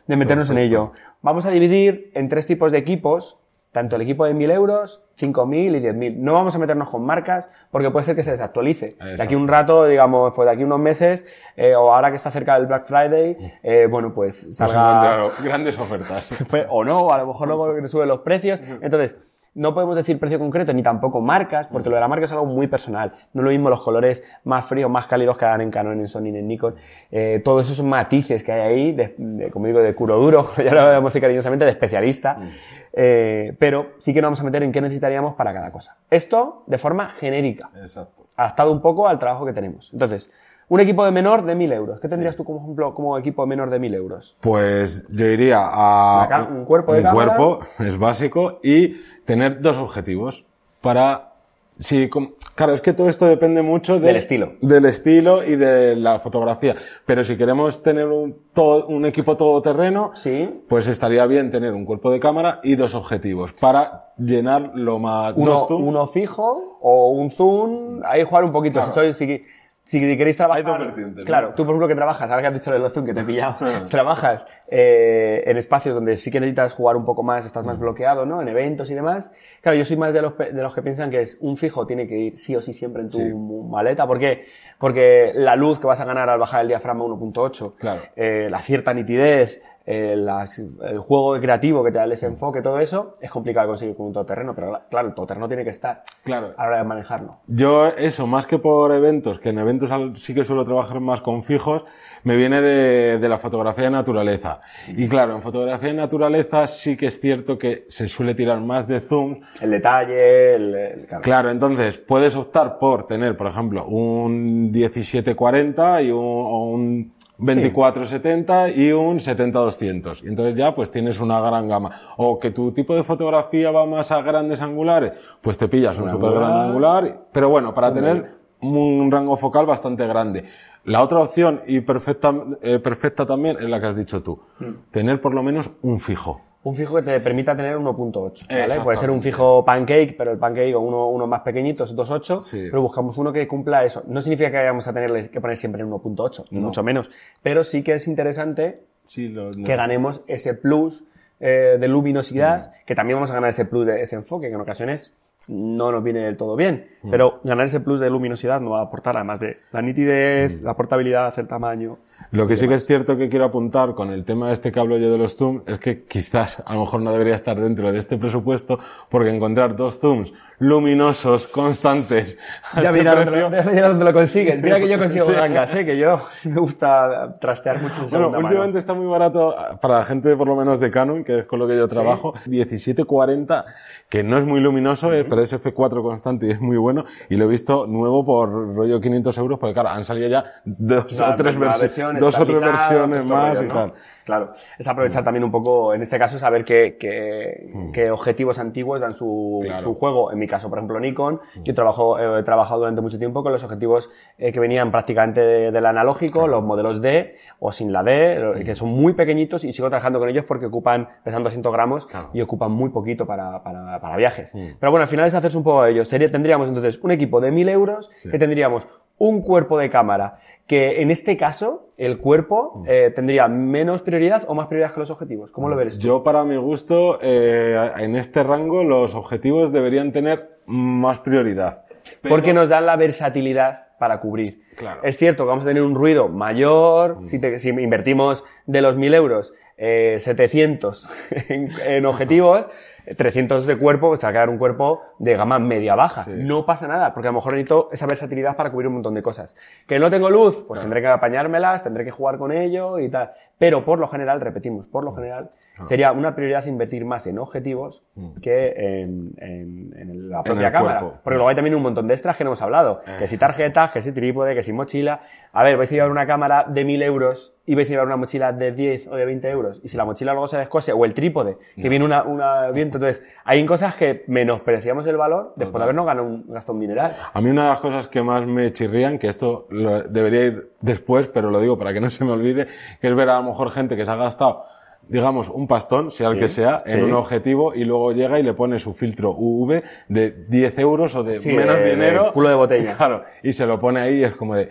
de 0.06 0.16
meternos 0.16 0.50
en 0.50 0.58
ello. 0.58 0.92
Vamos 1.22 1.46
a 1.46 1.50
dividir 1.50 2.10
en 2.14 2.28
tres 2.28 2.46
tipos 2.46 2.72
de 2.72 2.78
equipos, 2.78 3.38
tanto 3.74 3.96
el 3.96 4.02
equipo 4.02 4.24
de 4.24 4.34
1.000 4.34 4.52
euros, 4.52 5.02
5.000 5.18 5.76
y 5.76 5.80
10.000. 5.82 6.16
No 6.18 6.32
vamos 6.32 6.54
a 6.54 6.60
meternos 6.60 6.88
con 6.90 7.04
marcas 7.04 7.48
porque 7.72 7.90
puede 7.90 8.04
ser 8.06 8.14
que 8.14 8.22
se 8.22 8.30
desactualice. 8.30 8.94
De 9.16 9.22
aquí 9.24 9.34
un 9.34 9.48
rato, 9.48 9.84
digamos, 9.86 10.32
pues 10.32 10.46
de 10.46 10.52
aquí 10.52 10.62
unos 10.62 10.78
meses, 10.78 11.26
eh, 11.56 11.74
o 11.74 11.92
ahora 11.92 12.10
que 12.10 12.16
está 12.16 12.30
cerca 12.30 12.54
del 12.54 12.66
Black 12.66 12.86
Friday, 12.86 13.36
eh, 13.64 13.88
bueno, 13.90 14.14
pues 14.14 14.56
salga... 14.56 15.28
grandes 15.42 15.76
ofertas. 15.76 16.36
Fue- 16.46 16.66
o 16.70 16.84
no, 16.84 17.10
a 17.10 17.18
lo 17.18 17.26
mejor 17.26 17.48
luego 17.48 17.88
suben 17.88 18.08
los 18.08 18.20
precios. 18.20 18.62
Entonces, 18.80 19.16
no 19.54 19.72
podemos 19.72 19.94
decir 19.94 20.18
precio 20.18 20.38
concreto 20.38 20.72
ni 20.72 20.82
tampoco 20.82 21.20
marcas, 21.20 21.68
porque 21.68 21.88
lo 21.88 21.94
de 21.94 22.00
la 22.00 22.08
marca 22.08 22.24
es 22.24 22.32
algo 22.32 22.46
muy 22.46 22.66
personal. 22.66 23.12
No 23.32 23.40
es 23.40 23.44
lo 23.44 23.50
mismo 23.50 23.70
los 23.70 23.82
colores 23.82 24.24
más 24.44 24.66
fríos, 24.66 24.90
más 24.90 25.06
cálidos 25.06 25.38
que 25.38 25.44
hagan 25.44 25.60
en 25.60 25.70
Canon, 25.70 26.00
en 26.00 26.08
Sony, 26.08 26.26
en 26.26 26.48
Nikon. 26.48 26.74
Eh, 27.10 27.40
todos 27.44 27.70
esos 27.70 27.84
matices 27.84 28.42
que 28.42 28.52
hay 28.52 28.60
ahí, 28.60 28.92
de, 28.92 29.50
como 29.52 29.66
digo, 29.66 29.80
de 29.80 29.94
curo 29.94 30.18
duro, 30.18 30.48
ya 30.56 30.74
lo 30.74 30.88
vemos 30.88 31.14
cariñosamente, 31.14 31.64
de 31.64 31.70
especialista. 31.70 32.34
Mm. 32.34 32.48
Eh, 32.96 33.56
pero 33.58 33.92
sí 33.98 34.12
que 34.12 34.20
nos 34.20 34.28
vamos 34.28 34.40
a 34.40 34.44
meter 34.44 34.62
en 34.62 34.72
qué 34.72 34.80
necesitaríamos 34.80 35.34
para 35.34 35.52
cada 35.52 35.70
cosa. 35.70 35.96
Esto 36.10 36.64
de 36.66 36.78
forma 36.78 37.08
genérica. 37.10 37.70
Exacto. 37.76 38.26
Adaptado 38.36 38.72
un 38.72 38.80
poco 38.80 39.08
al 39.08 39.18
trabajo 39.18 39.46
que 39.46 39.52
tenemos. 39.52 39.90
Entonces, 39.92 40.30
un 40.68 40.80
equipo 40.80 41.04
de 41.04 41.10
menor 41.10 41.44
de 41.44 41.54
1000 41.54 41.72
euros. 41.72 42.00
¿Qué 42.00 42.08
tendrías 42.08 42.36
tú 42.36 42.44
como 42.44 42.60
ejemplo 42.60 42.94
como 42.94 43.18
equipo 43.18 43.42
de 43.42 43.48
menor 43.48 43.70
de 43.70 43.78
1000 43.78 43.94
euros? 43.94 44.36
Pues 44.40 45.06
yo 45.10 45.26
iría 45.26 45.60
a 45.60 46.48
un 46.50 46.64
cuerpo 46.64 46.94
de 46.94 47.02
un 47.02 47.10
cuerpo, 47.10 47.60
es 47.80 47.98
básico, 47.98 48.60
y 48.62 48.96
tener 49.24 49.60
dos 49.60 49.76
objetivos 49.76 50.44
para 50.80 51.34
Sí, 51.76 52.08
claro, 52.54 52.72
es 52.72 52.80
que 52.80 52.92
todo 52.92 53.08
esto 53.08 53.26
depende 53.26 53.62
mucho 53.62 53.98
del 53.98 54.14
estilo. 54.16 54.52
Del 54.60 54.84
estilo 54.84 55.42
y 55.42 55.56
de 55.56 55.96
la 55.96 56.20
fotografía. 56.20 56.76
Pero 57.04 57.24
si 57.24 57.36
queremos 57.36 57.82
tener 57.82 58.06
un, 58.06 58.36
todo, 58.52 58.86
un 58.86 59.04
equipo 59.06 59.36
todoterreno, 59.36 60.12
sí. 60.14 60.62
pues 60.68 60.86
estaría 60.86 61.26
bien 61.26 61.50
tener 61.50 61.74
un 61.74 61.84
cuerpo 61.84 62.12
de 62.12 62.20
cámara 62.20 62.60
y 62.62 62.76
dos 62.76 62.94
objetivos 62.94 63.52
para 63.54 64.12
llenar 64.18 64.70
lo 64.74 65.00
más... 65.00 65.34
Uno, 65.36 65.66
uno 65.68 66.06
fijo 66.06 66.78
o 66.80 67.10
un 67.10 67.30
zoom, 67.30 68.02
ahí 68.04 68.22
jugar 68.22 68.44
un 68.44 68.52
poquito. 68.52 68.80
Si 68.80 68.92
soy, 68.92 69.12
si, 69.12 69.42
si 69.84 69.98
queréis 70.16 70.38
trabajar. 70.38 70.64
Hay 70.64 70.66
dos 70.66 70.78
vertientes. 70.78 71.24
Claro, 71.26 71.50
tú 71.50 71.64
por 71.64 71.74
ejemplo 71.74 71.88
que 71.88 71.94
trabajas, 71.94 72.30
ahora 72.30 72.40
que 72.40 72.48
has 72.48 72.54
dicho 72.54 72.74
el 72.74 72.90
Zoom 72.90 73.04
que 73.04 73.12
te 73.12 73.20
he 73.20 73.24
pillado, 73.24 73.56
trabajas 73.90 74.46
eh, 74.66 75.42
en 75.44 75.58
espacios 75.58 75.94
donde 75.94 76.16
sí 76.16 76.30
que 76.30 76.40
necesitas 76.40 76.72
jugar 76.72 76.96
un 76.96 77.04
poco 77.04 77.22
más, 77.22 77.44
estás 77.44 77.66
más 77.66 77.76
mm. 77.76 77.80
bloqueado, 77.80 78.24
¿no? 78.24 78.40
En 78.40 78.48
eventos 78.48 78.90
y 78.90 78.94
demás. 78.94 79.30
Claro, 79.60 79.76
yo 79.76 79.84
soy 79.84 79.98
más 79.98 80.14
de 80.14 80.22
los, 80.22 80.38
de 80.38 80.62
los 80.62 80.74
que 80.74 80.80
piensan 80.80 81.10
que 81.10 81.20
es 81.20 81.36
un 81.42 81.58
fijo 81.58 81.86
tiene 81.86 82.08
que 82.08 82.16
ir 82.16 82.38
sí 82.38 82.56
o 82.56 82.62
sí 82.62 82.72
siempre 82.72 83.02
en 83.02 83.10
tu 83.10 83.38
maleta. 83.68 84.06
¿Por 84.06 84.18
qué? 84.18 84.46
Porque 84.78 85.32
la 85.34 85.54
luz 85.54 85.78
que 85.78 85.86
vas 85.86 86.00
a 86.00 86.06
ganar 86.06 86.30
al 86.30 86.38
bajar 86.38 86.62
el 86.62 86.68
diafragma 86.68 87.04
1.8, 87.04 87.74
claro. 87.76 88.02
eh, 88.16 88.48
la 88.50 88.60
cierta 88.60 88.94
nitidez, 88.94 89.60
eh, 89.86 90.14
el 90.14 90.98
juego 90.98 91.38
creativo 91.40 91.84
que 91.84 91.90
te 91.90 91.98
da 91.98 92.04
el 92.04 92.10
desenfoque, 92.10 92.62
todo 92.62 92.80
eso, 92.80 93.16
es 93.20 93.30
complicado 93.30 93.66
de 93.66 93.72
conseguir 93.72 93.96
con 93.96 94.06
un 94.06 94.12
todoterreno, 94.12 94.54
pero 94.54 94.80
claro, 94.88 95.08
el 95.08 95.14
todoterreno 95.14 95.46
tiene 95.46 95.62
que 95.64 95.70
estar 95.70 96.02
claro. 96.22 96.54
a 96.56 96.62
la 96.62 96.68
hora 96.68 96.78
de 96.78 96.84
manejarlo. 96.84 97.38
Yo, 97.46 97.88
eso, 97.88 98.26
más 98.26 98.46
que 98.46 98.58
por 98.58 98.92
eventos, 98.92 99.38
que 99.38 99.50
en 99.50 99.58
eventos 99.58 99.90
sí 100.14 100.34
que 100.34 100.44
suelo 100.44 100.64
trabajar 100.64 101.00
más 101.00 101.20
con 101.20 101.42
fijos, 101.42 101.84
me 102.22 102.36
viene 102.38 102.62
de, 102.62 103.18
de 103.18 103.28
la 103.28 103.36
fotografía 103.36 103.84
de 103.84 103.90
naturaleza. 103.90 104.60
Y 104.88 105.08
claro, 105.08 105.34
en 105.34 105.42
fotografía 105.42 105.88
de 105.90 105.96
naturaleza 105.96 106.66
sí 106.66 106.96
que 106.96 107.06
es 107.06 107.20
cierto 107.20 107.58
que 107.58 107.84
se 107.88 108.08
suele 108.08 108.34
tirar 108.34 108.62
más 108.62 108.88
de 108.88 109.00
zoom. 109.00 109.40
El 109.60 109.70
detalle, 109.70 110.54
el, 110.54 111.06
claro. 111.20 111.50
entonces 111.50 111.98
puedes 111.98 112.36
optar 112.36 112.78
por 112.78 113.06
tener, 113.06 113.36
por 113.36 113.48
ejemplo, 113.48 113.86
un 113.86 114.70
1740 114.70 116.02
y 116.02 116.10
un, 116.10 116.18
un 116.18 117.14
2470 117.38 118.70
y 118.70 118.92
un 118.92 119.18
70-200. 119.18 120.24
Y 120.24 120.28
entonces 120.28 120.54
ya 120.54 120.74
pues 120.74 120.90
tienes 120.90 121.20
una 121.20 121.40
gran 121.40 121.68
gama. 121.68 121.92
O 122.16 122.38
que 122.38 122.50
tu 122.50 122.72
tipo 122.72 122.94
de 122.94 123.04
fotografía 123.04 123.70
va 123.70 123.86
más 123.86 124.12
a 124.12 124.22
grandes 124.22 124.60
angulares, 124.62 125.12
pues 125.40 125.58
te 125.58 125.68
pillas 125.68 125.98
un 125.98 126.08
super 126.08 126.32
gran 126.32 126.52
angular. 126.52 127.26
Pero 127.32 127.48
bueno, 127.48 127.74
para 127.74 127.92
tener 127.92 128.30
un 128.60 129.10
rango 129.10 129.36
focal 129.36 129.66
bastante 129.66 130.06
grande. 130.06 130.44
La 130.84 131.02
otra 131.02 131.20
opción 131.20 131.62
y 131.66 131.80
perfecta, 131.80 132.34
eh, 132.62 132.78
perfecta 132.78 133.24
también 133.24 133.56
es 133.58 133.68
la 133.68 133.80
que 133.80 133.86
has 133.86 133.96
dicho 133.96 134.22
tú. 134.22 134.40
Mm. 134.58 134.90
Tener 134.90 135.20
por 135.20 135.34
lo 135.34 135.42
menos 135.42 135.70
un 135.82 136.00
fijo 136.00 136.42
un 136.64 136.74
fijo 136.74 136.96
que 136.96 137.02
te 137.02 137.20
permita 137.20 137.54
tener 137.54 137.76
1.8, 137.76 138.48
¿vale? 138.48 138.80
Puede 138.82 138.96
ser 138.96 139.10
un 139.10 139.22
fijo 139.22 139.64
pancake, 139.64 140.16
pero 140.16 140.32
el 140.32 140.38
pancake 140.38 140.74
o 140.74 140.80
uno, 140.80 141.08
uno 141.10 141.26
más 141.26 141.42
pequeñito 141.42 141.84
es 141.84 141.94
2.8, 141.94 142.70
pero 142.70 142.82
buscamos 142.82 143.16
uno 143.18 143.32
que 143.32 143.46
cumpla 143.46 143.84
eso. 143.84 144.02
No 144.06 144.20
significa 144.20 144.50
que 144.50 144.56
vayamos 144.56 144.88
a 144.88 144.92
tenerle 144.94 145.28
que 145.28 145.40
poner 145.40 145.56
siempre 145.58 145.82
en 145.82 145.90
1.8, 145.90 146.46
ni 146.50 146.60
mucho 146.60 146.82
menos, 146.82 147.10
pero 147.42 147.64
sí 147.64 147.82
que 147.82 147.92
es 147.92 148.08
interesante 148.08 148.80
que 149.06 149.76
ganemos 149.76 150.24
ese 150.26 150.54
plus 150.54 151.04
eh, 151.38 151.76
de 151.78 151.88
luminosidad, 151.88 152.68
mm. 152.68 152.86
que 152.86 152.94
también 152.94 153.18
vamos 153.18 153.30
a 153.30 153.34
ganar 153.34 153.50
ese 153.50 153.66
plus 153.66 153.86
de 153.86 154.00
ese 154.00 154.16
enfoque, 154.16 154.48
que 154.48 154.54
en 154.54 154.60
ocasiones 154.60 155.12
no 155.50 155.92
nos 155.92 156.02
viene 156.02 156.20
del 156.20 156.36
todo 156.36 156.56
bien. 156.56 156.88
Mm. 157.02 157.10
Pero 157.10 157.40
ganar 157.44 157.66
ese 157.66 157.80
plus 157.80 158.00
de 158.00 158.10
luminosidad 158.10 158.60
nos 158.60 158.72
va 158.72 158.80
a 158.80 158.84
aportar, 158.84 159.16
además 159.16 159.40
de 159.40 159.58
la 159.72 159.82
nitidez, 159.82 160.62
mm. 160.62 160.64
la 160.64 160.74
portabilidad, 160.74 161.34
el 161.38 161.46
tamaño. 161.46 161.96
Lo 162.30 162.46
que 162.46 162.56
sí 162.56 162.68
que 162.68 162.74
es 162.74 162.86
cierto 162.86 163.16
que 163.16 163.28
quiero 163.28 163.44
apuntar 163.44 163.94
con 163.94 164.10
el 164.10 164.24
tema 164.24 164.48
de 164.48 164.54
este 164.54 164.72
cable 164.72 165.00
yo 165.00 165.10
de 165.10 165.18
los 165.18 165.36
zooms 165.36 165.62
es 165.66 165.78
que 165.78 166.04
quizás 166.04 166.62
a 166.66 166.74
lo 166.74 166.80
mejor 166.80 167.02
no 167.02 167.12
debería 167.12 167.34
estar 167.34 167.58
dentro 167.60 167.90
de 167.92 167.98
este 167.98 168.16
presupuesto 168.16 168.78
porque 169.08 169.30
encontrar 169.30 169.76
dos 169.76 170.00
zooms 170.00 170.32
luminosos, 170.58 171.46
constantes. 171.46 172.38
A 172.72 172.82
ya 172.82 172.88
este 172.88 172.98
mira, 172.98 173.24
precio... 173.24 173.50
mira 173.50 173.88
dónde 173.88 174.04
lo 174.04 174.12
consigues. 174.12 174.62
Mira 174.62 174.78
que 174.78 174.88
yo 174.88 174.98
consigo 174.98 175.26
gangas, 175.32 175.74
¿eh? 175.74 175.84
que 175.84 175.98
yo 175.98 176.16
me 176.44 176.60
gusta 176.60 177.36
trastear 177.40 177.82
mucho 177.82 178.02
en 178.02 178.08
Bueno, 178.08 178.28
últimamente 178.38 178.78
está 178.78 178.94
muy 178.94 179.06
barato 179.06 179.54
para 179.80 179.98
la 179.98 180.04
gente 180.04 180.36
por 180.36 180.46
lo 180.46 180.56
menos 180.56 180.80
de 180.80 180.90
Canon, 180.90 181.24
que 181.24 181.40
es 181.40 181.46
con 181.46 181.58
lo 181.58 181.66
que 181.66 181.76
yo 181.76 181.88
trabajo, 181.88 182.34
1740, 182.46 183.64
que 184.08 184.22
no 184.22 184.38
es 184.38 184.44
muy 184.44 184.60
luminoso, 184.60 185.12
eh, 185.12 185.24
pero 185.34 185.42
es 185.42 185.52
F4 185.52 186.00
constante 186.00 186.46
y 186.46 186.50
es 186.50 186.60
muy 186.60 186.76
bueno. 186.76 187.04
Y 187.28 187.36
lo 187.36 187.46
he 187.46 187.48
visto 187.48 187.88
nuevo 187.88 188.24
por 188.24 188.48
rollo 188.74 189.00
500 189.00 189.36
euros, 189.38 189.58
porque 189.58 189.74
claro, 189.74 189.88
han 189.88 190.04
salido 190.04 190.28
ya 190.28 190.44
dos 190.64 191.20
o 191.20 191.34
tres 191.34 191.58
versiones, 191.58 192.22
dos 192.22 192.38
o 192.38 192.46
tres 192.46 192.60
versiones 192.60 193.24
más 193.24 193.60
y 193.60 193.66
tal. 193.66 193.94
Claro, 194.24 194.54
es 194.78 194.88
aprovechar 194.88 195.22
mm. 195.22 195.24
también 195.24 195.44
un 195.44 195.50
poco, 195.50 195.94
en 195.94 196.02
este 196.02 196.18
caso, 196.18 196.38
saber 196.38 196.64
qué, 196.64 196.96
qué, 196.98 197.70
mm. 197.74 197.92
qué 197.92 198.10
objetivos 198.10 198.58
antiguos 198.58 199.02
dan 199.02 199.10
su, 199.10 199.60
su, 199.78 199.94
juego. 199.94 200.32
En 200.32 200.38
mi 200.38 200.46
caso, 200.46 200.70
por 200.70 200.78
ejemplo, 200.78 200.98
Nikon, 200.98 201.40
mm. 201.56 201.62
yo 201.62 201.74
trabajo, 201.74 202.18
he 202.18 202.42
trabajado 202.42 202.80
durante 202.80 203.02
mucho 203.02 203.18
tiempo 203.18 203.42
con 203.42 203.52
los 203.52 203.62
objetivos 203.64 204.10
eh, 204.38 204.50
que 204.52 204.60
venían 204.60 204.90
prácticamente 204.90 205.40
del 205.40 205.86
analógico, 205.86 206.48
los 206.48 206.64
modelos 206.64 207.02
D 207.02 207.36
o 207.58 207.70
sin 207.70 207.92
la 207.92 208.02
D, 208.02 208.62
que 208.64 208.74
son 208.74 208.88
muy 208.88 209.12
pequeñitos 209.12 209.64
y 209.64 209.72
sigo 209.72 209.90
trabajando 209.90 210.18
con 210.18 210.28
ellos 210.28 210.44
porque 210.44 210.66
ocupan, 210.66 211.08
pesan 211.22 211.42
200 211.42 211.72
gramos 211.72 212.08
y 212.32 212.40
ocupan 212.40 212.72
muy 212.72 212.90
poquito 212.90 213.26
para, 213.26 213.62
para, 213.62 214.00
para 214.00 214.16
viajes. 214.16 214.52
Pero 214.52 214.90
bueno, 214.90 215.02
al 215.02 215.08
final 215.08 215.26
es 215.26 215.34
hacerse 215.34 215.58
un 215.58 215.64
poco 215.64 215.82
de 215.82 215.92
ello. 215.92 216.04
Sería, 216.04 216.26
tendríamos 216.28 216.68
entonces 216.68 216.98
un 217.02 217.10
equipo 217.10 217.40
de 217.40 217.50
1000 217.50 217.68
euros 217.68 218.10
que 218.30 218.38
tendríamos 218.38 218.88
un 219.18 219.42
cuerpo 219.42 219.78
de 219.78 219.90
cámara 219.90 220.40
que 220.66 221.02
en 221.02 221.10
este 221.10 221.36
caso 221.36 221.88
el 221.96 222.18
cuerpo 222.18 222.72
mm. 222.76 222.84
eh, 222.88 223.12
tendría 223.14 223.48
menos 223.48 224.02
prioridad 224.02 224.44
o 224.48 224.54
más 224.54 224.66
prioridad 224.66 224.94
que 224.94 225.00
los 225.00 225.10
objetivos. 225.10 225.52
¿Cómo 225.52 225.68
lo 225.68 225.76
ves? 225.76 225.98
Yo, 225.98 226.22
para 226.22 226.44
mi 226.44 226.56
gusto, 226.56 227.18
eh, 227.22 227.92
en 227.98 228.16
este 228.16 228.42
rango 228.42 228.84
los 228.84 229.14
objetivos 229.14 229.72
deberían 229.72 230.12
tener 230.12 230.58
más 230.66 231.20
prioridad. 231.20 231.84
Porque 232.28 232.52
nos 232.52 232.68
dan 232.68 232.86
la 232.86 232.96
versatilidad 232.96 233.96
para 233.98 234.20
cubrir. 234.20 234.62
Claro. 234.76 235.02
Es 235.04 235.18
cierto 235.18 235.44
que 235.44 235.48
vamos 235.48 235.64
a 235.64 235.68
tener 235.68 235.82
un 235.82 235.94
ruido 235.94 236.28
mayor, 236.28 237.20
mm. 237.20 237.26
si, 237.26 237.58
si, 237.58 237.68
invertimos 237.68 238.44
de 238.66 238.82
los 238.82 238.96
1000 238.96 239.14
euros 239.14 239.52
eh, 239.76 240.16
700 240.18 241.30
en, 241.48 241.64
en 241.86 242.06
objetivos, 242.06 242.68
300 243.16 243.66
de 243.66 243.76
cuerpo, 243.76 244.08
pues 244.08 244.20
te 244.20 244.26
va 244.26 244.30
a 244.30 244.32
quedar 244.32 244.48
un 244.48 244.58
cuerpo 244.58 245.02
de 245.18 245.36
gama 245.36 245.58
media-baja. 245.58 246.24
No 246.38 246.64
pasa 246.64 246.88
nada, 246.88 247.12
porque 247.12 247.28
a 247.28 247.30
lo 247.30 247.36
mejor 247.36 247.52
necesito 247.52 247.88
esa 247.92 248.06
versatilidad 248.06 248.56
para 248.56 248.70
cubrir 248.70 248.88
un 248.88 248.94
montón 248.94 249.14
de 249.14 249.22
cosas. 249.22 249.56
Que 249.86 249.98
no 249.98 250.10
tengo 250.10 250.30
luz, 250.30 250.64
pues 250.66 250.80
tendré 250.80 251.00
que 251.00 251.08
apañármelas, 251.08 251.82
tendré 251.82 252.04
que 252.04 252.10
jugar 252.10 252.38
con 252.38 252.52
ello 252.52 252.98
y 252.98 253.10
tal. 253.10 253.32
Pero 253.58 253.84
por 253.84 253.98
lo 253.98 254.08
general, 254.08 254.40
repetimos, 254.40 254.86
por 254.86 255.04
lo 255.04 255.12
mm. 255.12 255.16
general, 255.16 255.48
sería 255.84 256.12
una 256.12 256.34
prioridad 256.34 256.66
invertir 256.66 257.04
más 257.04 257.26
en 257.26 257.38
objetivos 257.38 258.02
mm. 258.16 258.40
que 258.40 259.00
en, 259.02 259.32
en, 259.38 260.28
la 260.28 260.42
propia 260.42 260.72
cámara. 260.72 261.00
Porque 261.22 261.36
luego 261.36 261.48
hay 261.48 261.54
también 261.54 261.74
un 261.74 261.82
montón 261.82 262.06
de 262.08 262.14
extras 262.14 262.36
que 262.36 262.44
no 262.44 262.50
hemos 262.50 262.62
hablado. 262.62 263.02
Que 263.18 263.26
si 263.26 263.38
tarjetas, 263.38 263.92
que 263.92 264.02
si 264.02 264.12
trípode, 264.12 264.54
que 264.54 264.62
si 264.62 264.72
mochila. 264.72 265.20
A 265.52 265.62
ver, 265.62 265.76
vais 265.76 265.90
a 265.92 265.94
llevar 265.94 266.10
una 266.10 266.26
cámara 266.26 266.64
de 266.68 266.84
1000 266.84 267.02
euros 267.02 267.54
y 267.66 267.76
vais 267.76 267.88
a 267.88 267.92
llevar 267.92 268.06
una 268.06 268.16
mochila 268.16 268.52
de 268.52 268.72
10 268.72 269.06
o 269.06 269.14
de 269.14 269.24
20 269.24 269.48
euros. 269.50 269.80
Y 269.84 269.88
si 269.88 269.96
la 269.96 270.04
mochila 270.04 270.32
luego 270.32 270.48
se 270.48 270.58
descose, 270.58 270.92
o 270.92 271.04
el 271.04 271.14
trípode, 271.14 271.56
que 271.76 271.88
viene 271.88 272.04
una, 272.04 272.24
una 272.24 272.70
viento. 272.72 272.98
Entonces, 272.98 273.24
hay 273.44 273.64
cosas 273.64 273.94
que 273.94 274.22
menospreciamos 274.26 275.06
el 275.06 275.16
valor 275.16 275.52
después 275.56 275.78
de 275.78 275.84
habernos 275.84 276.06
ganado 276.06 276.26
un, 276.26 276.44
gastado 276.48 276.74
un 276.74 276.80
dineral. 276.80 277.12
A 277.32 277.40
mí 277.40 277.50
una 277.50 277.64
de 277.64 277.70
las 277.70 277.78
cosas 277.78 278.08
que 278.08 278.22
más 278.22 278.44
me 278.46 278.72
chirrían, 278.72 279.18
que 279.18 279.28
esto 279.28 279.68
debería 280.10 280.44
ir 280.44 280.70
después, 280.80 281.28
pero 281.28 281.50
lo 281.50 281.60
digo 281.60 281.78
para 281.78 281.92
que 281.92 282.00
no 282.00 282.10
se 282.10 282.24
me 282.24 282.32
olvide, 282.32 282.66
que 283.00 283.08
es 283.08 283.14
ver 283.14 283.28
a 283.30 283.40
lo 283.44 283.50
mejor 283.50 283.70
gente 283.70 283.96
que 283.96 284.04
se 284.04 284.10
ha 284.10 284.16
gastado 284.16 284.64
digamos, 285.08 285.48
un 285.48 285.66
pastón, 285.66 286.10
sea 286.10 286.28
el 286.28 286.38
que 286.38 286.48
sea, 286.48 286.82
en 286.86 287.04
un 287.04 287.12
objetivo 287.12 287.74
y 287.74 287.84
luego 287.84 288.12
llega 288.12 288.38
y 288.38 288.42
le 288.42 288.54
pone 288.54 288.78
su 288.78 288.94
filtro 288.94 289.34
UV 289.36 289.82
de 290.08 290.30
10 290.48 290.78
euros 290.78 291.14
o 291.14 291.22
de 291.22 291.40
menos 291.40 291.82
dinero. 291.82 292.32
culo 292.32 292.48
de 292.48 292.54
botella. 292.54 292.94
Claro, 293.04 293.24
y 293.42 293.52
se 293.52 293.66
lo 293.66 293.78
pone 293.78 294.00
ahí 294.00 294.20
y 294.20 294.24
es 294.24 294.34
como 294.34 294.54
de, 294.54 294.68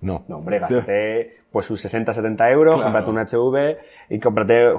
no. 0.00 0.24
No, 0.28 0.36
hombre, 0.36 0.58
gasté 0.60 1.36
pues 1.50 1.66
sus 1.66 1.80
60, 1.80 2.12
70 2.12 2.50
euros, 2.50 2.76
cómprate 2.76 3.10
un 3.10 3.18
HV 3.18 3.76
y 4.10 4.18
cómprate 4.18 4.74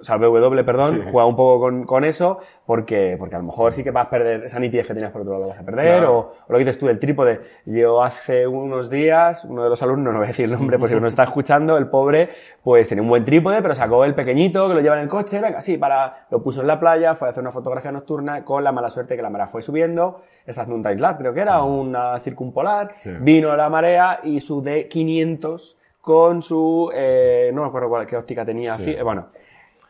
o 0.00 0.04
sea, 0.04 0.16
BW, 0.16 0.64
perdón, 0.64 1.02
juega 1.10 1.26
un 1.26 1.36
poco 1.36 1.60
con, 1.60 1.84
con, 1.84 2.04
eso, 2.04 2.38
porque, 2.66 3.16
porque 3.18 3.34
a 3.34 3.38
lo 3.38 3.44
mejor 3.44 3.72
sí 3.72 3.82
que 3.82 3.90
vas 3.90 4.06
a 4.06 4.10
perder 4.10 4.44
esa 4.44 4.60
nitidez 4.60 4.86
que 4.86 4.94
tenías 4.94 5.10
por 5.10 5.22
otro 5.22 5.32
lado, 5.32 5.44
lo 5.44 5.50
vas 5.50 5.58
a 5.58 5.64
perder, 5.64 6.04
o, 6.04 6.18
o, 6.18 6.34
lo 6.48 6.54
que 6.54 6.60
dices 6.60 6.78
tú 6.78 6.86
del 6.86 6.98
trípode. 6.98 7.40
Yo 7.66 8.02
hace 8.02 8.46
unos 8.46 8.90
días, 8.90 9.44
uno 9.44 9.64
de 9.64 9.70
los 9.70 9.82
alumnos, 9.82 10.12
no 10.12 10.18
voy 10.18 10.26
a 10.26 10.28
decir 10.28 10.44
el 10.44 10.52
nombre 10.52 10.78
por 10.78 10.88
si 10.88 10.94
uno 10.94 11.08
está 11.08 11.24
escuchando, 11.24 11.76
el 11.76 11.88
pobre, 11.88 12.28
pues 12.62 12.88
tenía 12.88 13.02
un 13.02 13.08
buen 13.08 13.24
trípode, 13.24 13.60
pero 13.60 13.74
sacó 13.74 14.04
el 14.04 14.14
pequeñito 14.14 14.68
que 14.68 14.74
lo 14.74 14.80
lleva 14.80 14.96
en 14.96 15.02
el 15.02 15.08
coche, 15.08 15.40
venga, 15.40 15.60
sí, 15.60 15.78
para, 15.78 16.26
lo 16.30 16.42
puso 16.42 16.60
en 16.60 16.66
la 16.66 16.78
playa, 16.78 17.14
fue 17.14 17.28
a 17.28 17.30
hacer 17.30 17.42
una 17.42 17.52
fotografía 17.52 17.90
nocturna 17.90 18.44
con 18.44 18.62
la 18.62 18.72
mala 18.72 18.90
suerte 18.90 19.16
que 19.16 19.22
la 19.22 19.30
marea 19.30 19.46
fue 19.46 19.62
subiendo, 19.62 20.22
esa 20.46 20.62
es 20.62 20.68
un 20.68 20.82
lab, 20.82 21.18
creo 21.18 21.34
que 21.34 21.40
era, 21.40 21.62
una 21.62 22.18
circumpolar, 22.20 22.88
vino 23.20 23.54
la 23.56 23.68
marea 23.68 24.20
y 24.22 24.40
su 24.40 24.62
D500 24.62 25.76
con 26.00 26.40
su, 26.40 26.90
eh, 26.94 27.50
no 27.52 27.62
me 27.62 27.68
acuerdo 27.68 27.88
cuál, 27.90 28.06
qué 28.06 28.16
óptica 28.16 28.44
tenía, 28.44 28.72
bueno, 29.02 29.26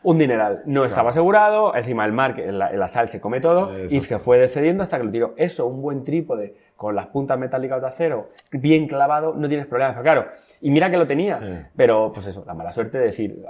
un 0.03 0.17
dineral. 0.17 0.63
No 0.65 0.85
estaba 0.85 1.09
asegurado, 1.09 1.75
encima 1.75 2.05
el 2.05 2.13
mar, 2.13 2.37
la, 2.37 2.71
la 2.71 2.87
sal 2.87 3.09
se 3.09 3.19
come 3.19 3.41
todo, 3.41 3.71
y 3.83 4.01
se 4.01 4.19
fue 4.19 4.37
descediendo 4.37 4.83
hasta 4.83 4.97
que 4.97 5.03
lo 5.03 5.11
tiró. 5.11 5.33
Eso, 5.37 5.67
un 5.67 5.81
buen 5.81 6.03
trípode 6.03 6.55
con 6.79 6.95
las 6.95 7.07
puntas 7.07 7.37
metálicas 7.37 7.81
de 7.81 7.87
acero 7.87 8.29
bien 8.53 8.87
clavado, 8.87 9.33
no 9.35 9.49
tienes 9.49 9.67
problemas. 9.67 9.95
Pero 9.95 10.03
claro, 10.03 10.25
y 10.61 10.71
mira 10.71 10.89
que 10.89 10.95
lo 10.95 11.05
tenía, 11.05 11.69
pero 11.75 12.09
pues 12.13 12.27
eso, 12.27 12.45
la 12.47 12.53
mala 12.53 12.71
suerte 12.71 12.97
de 12.99 13.07
decir, 13.07 13.43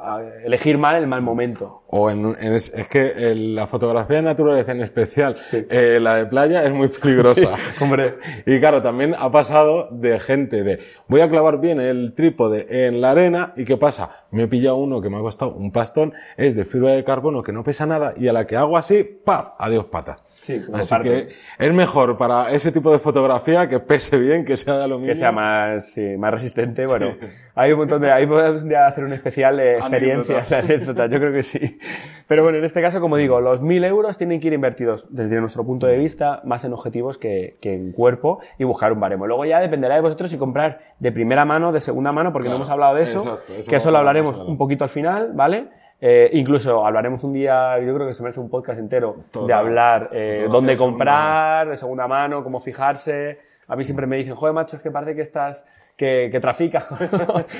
elegir 0.43 0.79
mal 0.79 0.95
el 0.95 1.05
mal 1.05 1.21
momento. 1.21 1.83
O 1.89 2.09
en, 2.09 2.35
es, 2.39 2.71
que 2.89 3.35
la 3.35 3.67
fotografía 3.67 4.15
de 4.15 4.23
naturaleza 4.23 4.71
en 4.71 4.81
especial, 4.81 5.35
eh, 5.51 5.99
la 6.01 6.15
de 6.15 6.25
playa 6.25 6.63
es 6.63 6.73
muy 6.73 6.87
peligrosa. 6.87 7.55
hombre. 7.81 8.15
Y 8.47 8.59
claro, 8.59 8.81
también 8.81 9.13
ha 9.15 9.29
pasado 9.29 9.89
de 9.91 10.19
gente 10.19 10.63
de, 10.63 10.79
voy 11.07 11.21
a 11.21 11.29
clavar 11.29 11.61
bien 11.61 11.79
el 11.79 12.15
trípode 12.15 12.87
en 12.87 12.99
la 12.99 13.11
arena 13.11 13.53
y 13.55 13.63
¿qué 13.63 13.77
pasa? 13.77 14.25
Me 14.31 14.43
he 14.43 14.47
pillado 14.47 14.77
uno 14.77 15.01
que 15.01 15.11
me 15.11 15.17
ha 15.17 15.21
costado 15.21 15.53
un 15.53 15.71
pastón, 15.71 16.13
es 16.35 16.55
de 16.55 16.65
fibra 16.65 16.93
de 16.93 17.03
carbono 17.03 17.43
que 17.43 17.53
no 17.53 17.61
pesa 17.61 17.85
nada 17.85 18.15
y 18.17 18.27
a 18.27 18.33
la 18.33 18.47
que 18.47 18.55
hago 18.55 18.75
así, 18.75 19.03
¡paf! 19.03 19.49
Adiós 19.59 19.85
pata. 19.85 20.17
Sí, 20.41 20.63
Así 20.73 20.95
que 21.01 21.29
es 21.57 21.73
mejor 21.73 22.15
para 22.15 22.49
ese 22.51 22.71
tipo 22.71 22.93
de 22.93 22.99
fotografía 22.99 23.67
que 23.67 23.79
pese 23.79 24.17
bien, 24.17 24.45
que 24.45 24.55
sea 24.55 24.77
de 24.77 24.85
aluminio. 24.85 25.13
Que 25.13 25.19
sea 25.19 25.33
más, 25.33 25.91
sí, 25.91 26.15
más 26.17 26.31
resistente. 26.31 26.85
Bueno, 26.85 27.07
hay 27.55 27.73
un 27.73 27.79
montón 27.79 28.01
de, 28.01 28.09
ahí 28.09 28.25
podemos 28.25 28.63
ya 28.63 28.87
hacer 28.87 29.03
un 29.03 29.11
especial 29.11 29.57
de 29.57 29.73
experiencias, 29.75 30.51
anécdotas, 30.53 31.11
yo 31.11 31.19
creo 31.19 31.33
que 31.33 31.43
sí. 31.43 31.77
Pero 32.25 32.43
bueno, 32.43 32.57
en 32.57 32.63
este 32.63 32.81
caso, 32.81 33.01
como 33.01 33.17
digo, 33.17 33.41
los 33.41 33.61
1000 33.61 33.83
euros 33.83 34.17
tienen 34.17 34.39
que 34.39 34.47
ir 34.47 34.53
invertidos 34.53 35.07
desde 35.09 35.41
nuestro 35.41 35.65
punto 35.65 35.87
de 35.87 35.97
vista 35.97 36.41
más 36.45 36.63
en 36.63 36.71
objetivos 36.71 37.17
que, 37.17 37.57
que 37.59 37.73
en 37.73 37.91
cuerpo 37.91 38.39
y 38.57 38.63
buscar 38.63 38.93
un 38.93 39.01
baremo. 39.01 39.27
Luego 39.27 39.43
ya 39.43 39.59
dependerá 39.59 39.95
de 39.95 40.01
vosotros 40.01 40.31
si 40.31 40.37
comprar 40.37 40.79
de 40.99 41.11
primera 41.11 41.43
mano, 41.43 41.73
de 41.73 41.81
segunda 41.81 42.13
mano, 42.13 42.31
porque 42.31 42.47
no 42.47 42.55
hemos 42.55 42.69
hablado 42.69 42.95
de 42.95 43.01
eso, 43.01 43.41
que 43.69 43.75
eso 43.75 43.91
lo 43.91 43.97
hablaremos 43.97 44.39
un 44.39 44.57
poquito 44.57 44.85
al 44.85 44.89
final, 44.89 45.31
¿vale? 45.33 45.67
Eh, 46.01 46.29
incluso 46.33 46.85
hablaremos 46.85 47.23
un 47.23 47.33
día, 47.33 47.77
yo 47.79 47.93
creo 47.93 48.07
que 48.07 48.13
se 48.13 48.23
merece 48.23 48.39
un 48.39 48.49
podcast 48.49 48.79
entero 48.79 49.17
de 49.45 49.53
hablar 49.53 50.09
eh, 50.13 50.47
dónde 50.49 50.77
comprar, 50.77 51.69
de 51.69 51.75
segunda 51.75 52.07
mano, 52.07 52.43
cómo 52.43 52.59
fijarse. 52.59 53.39
A 53.67 53.75
mí 53.75 53.83
siempre 53.83 54.07
me 54.07 54.15
dicen, 54.15 54.33
joder, 54.33 54.53
macho, 54.53 54.77
es 54.77 54.81
que 54.81 54.89
parece 54.89 55.15
que 55.15 55.21
estás, 55.21 55.67
que, 55.95 56.29
que 56.31 56.39
traficas 56.39 56.87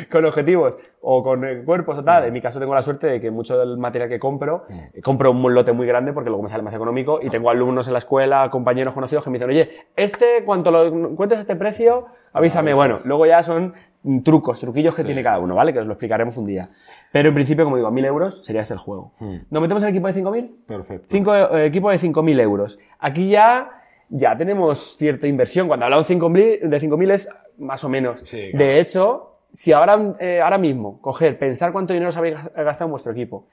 con, 0.10 0.25
objetivos 0.25 0.77
o 1.01 1.22
con 1.22 1.46
eh, 1.46 1.62
cuerpos 1.65 2.00
o 2.00 2.03
tal. 2.03 2.24
En 2.24 2.34
mi 2.34 2.41
caso 2.41 2.60
tengo 2.60 2.74
la 2.74 2.81
suerte 2.81 3.05
de 3.05 3.22
que 3.22 3.29
mucho 3.29 3.60
del 3.60 3.77
material 3.77 4.10
que 4.10 4.17
compro, 4.17 4.65
eh, 4.69 5.01
compro 5.03 5.29
un 5.31 5.53
lote 5.53 5.74
muy 5.74 5.86
grande 5.86 6.13
porque 6.13 6.29
luego 6.29 6.41
me 6.41 6.50
sale 6.50 6.63
más 6.63 6.74
económico 6.74 7.19
y 7.22 7.29
tengo 7.29 7.50
alumnos 7.50 7.88
en 7.88 7.93
la 7.93 8.00
escuela, 8.00 8.50
compañeros 8.50 8.93
conocidos 8.93 9.25
que 9.25 9.29
me 9.29 9.38
dicen, 9.38 9.50
oye, 9.50 9.69
este, 9.96 10.43
cuanto 10.46 10.72
lo 10.72 10.86
encuentres 10.88 11.39
a 11.39 11.41
este 11.41 11.58
precio, 11.58 12.08
avísame. 12.31 12.74
Bueno, 12.74 12.96
luego 13.05 13.25
ya 13.25 13.43
son 13.43 13.74
trucos, 14.24 14.60
truquillos 14.60 14.96
que 14.96 15.03
tiene 15.03 15.22
cada 15.24 15.39
uno, 15.39 15.56
¿vale? 15.56 15.74
Que 15.74 15.79
os 15.79 15.86
lo 15.86 15.94
explicaremos 15.94 16.38
un 16.38 16.46
día. 16.46 16.68
Pero 17.12 17.29
en 17.29 17.36
principio, 17.36 17.65
como 17.65 17.75
digo, 17.75 17.91
1000 17.91 18.06
euros 18.06 18.46
sería 18.46 18.62
ese 18.62 18.74
el 18.74 18.79
juego. 18.79 19.12
Hmm. 19.20 19.38
¿Nos 19.50 19.62
metemos 19.62 19.84
en 19.84 19.89
el 19.89 19.96
equipo 19.96 20.08
de 20.08 20.13
5000? 20.13 20.56
Perfecto. 20.68 21.06
Cinco, 21.10 21.36
eh, 21.36 21.65
equipo 21.65 21.89
de 21.89 21.98
5000 21.98 22.39
euros. 22.39 22.79
Aquí 23.00 23.29
ya, 23.29 23.82
ya 24.10 24.38
tenemos 24.38 24.98
cierta 24.98 25.27
inversión. 25.27 25.68
Cuando 25.68 25.86
hablamos 25.86 26.08
de 26.08 26.79
5000 26.79 27.12
es 27.12 27.29
más 27.58 27.84
o 27.84 27.89
menos. 27.89 28.32
De 28.32 28.79
hecho, 28.79 29.39
si 29.51 29.74
ahora, 29.74 30.15
eh, 30.20 30.41
ahora 30.41 30.58
mismo, 30.58 31.01
coger, 31.01 31.38
pensar 31.38 31.72
cuánto 31.72 31.94
dinero 31.94 32.10
os 32.10 32.18
habéis 32.18 32.38
gastado 32.56 32.86
en 32.88 32.91
vuestro 32.91 33.12
equipo. 33.12 33.48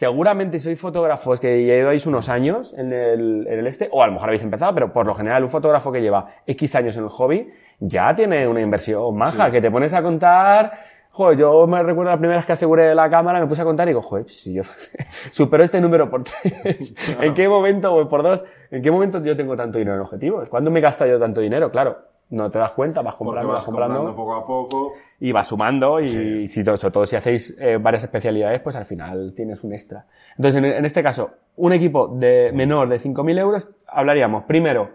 Seguramente 0.00 0.58
sois 0.58 0.80
fotógrafos 0.80 1.38
que 1.38 1.62
lleváis 1.62 2.06
unos 2.06 2.30
años 2.30 2.72
en 2.72 2.90
el, 2.90 3.46
en 3.46 3.58
el 3.58 3.66
este, 3.66 3.86
o 3.92 4.02
a 4.02 4.06
lo 4.06 4.14
mejor 4.14 4.30
habéis 4.30 4.42
empezado, 4.42 4.72
pero 4.72 4.90
por 4.94 5.04
lo 5.04 5.12
general 5.12 5.44
un 5.44 5.50
fotógrafo 5.50 5.92
que 5.92 6.00
lleva 6.00 6.26
X 6.46 6.74
años 6.74 6.96
en 6.96 7.04
el 7.04 7.10
hobby, 7.10 7.50
ya 7.80 8.14
tiene 8.14 8.48
una 8.48 8.62
inversión 8.62 9.14
maja, 9.14 9.50
que 9.50 9.60
te 9.60 9.70
pones 9.70 9.92
a 9.92 10.00
contar, 10.00 10.72
joder, 11.10 11.36
yo 11.36 11.66
me 11.66 11.82
recuerdo 11.82 12.12
la 12.12 12.16
primera 12.16 12.38
vez 12.38 12.46
que 12.46 12.52
aseguré 12.52 12.94
la 12.94 13.10
cámara, 13.10 13.40
me 13.40 13.46
puse 13.46 13.60
a 13.60 13.66
contar 13.66 13.88
y 13.88 13.90
digo, 13.90 14.00
joder, 14.00 14.26
si 14.30 14.54
yo 14.54 14.62
supero 15.32 15.64
este 15.64 15.82
número 15.82 16.08
por 16.08 16.24
tres, 16.24 16.96
¿en 17.20 17.34
qué 17.34 17.46
momento, 17.46 17.94
o 17.94 18.08
por 18.08 18.22
dos, 18.22 18.42
en 18.70 18.80
qué 18.80 18.90
momento 18.90 19.22
yo 19.22 19.36
tengo 19.36 19.54
tanto 19.54 19.76
dinero 19.76 19.96
en 19.96 20.00
objetivos? 20.00 20.48
¿Cuándo 20.48 20.70
me 20.70 20.78
he 20.78 20.82
gastado 20.82 21.10
yo 21.10 21.18
tanto 21.18 21.42
dinero? 21.42 21.70
Claro, 21.70 21.98
no 22.30 22.50
te 22.50 22.58
das 22.58 22.72
cuenta, 22.72 23.02
vas 23.02 23.14
comprando, 23.14 23.52
vas, 23.52 23.64
comprando, 23.64 24.14
poco 24.14 24.34
a 24.34 24.46
poco. 24.46 24.92
Y 25.18 25.32
vas 25.32 25.46
sumando 25.46 26.00
y 26.00 26.48
si 26.48 26.64
todo, 26.64 26.76
sobre 26.76 26.92
todo 26.92 27.06
si 27.06 27.16
hacéis 27.16 27.56
eh, 27.58 27.76
varias 27.76 28.04
especialidades, 28.04 28.60
pues 28.60 28.76
al 28.76 28.84
final 28.84 29.32
tienes 29.34 29.62
un 29.64 29.72
extra. 29.72 30.06
Entonces, 30.36 30.62
en, 30.62 30.84
este 30.84 31.02
caso, 31.02 31.30
un 31.56 31.72
equipo 31.72 32.08
de 32.08 32.52
menor 32.52 32.88
de 32.88 32.98
5.000 32.98 33.38
euros, 33.38 33.68
hablaríamos 33.86 34.44
primero, 34.44 34.90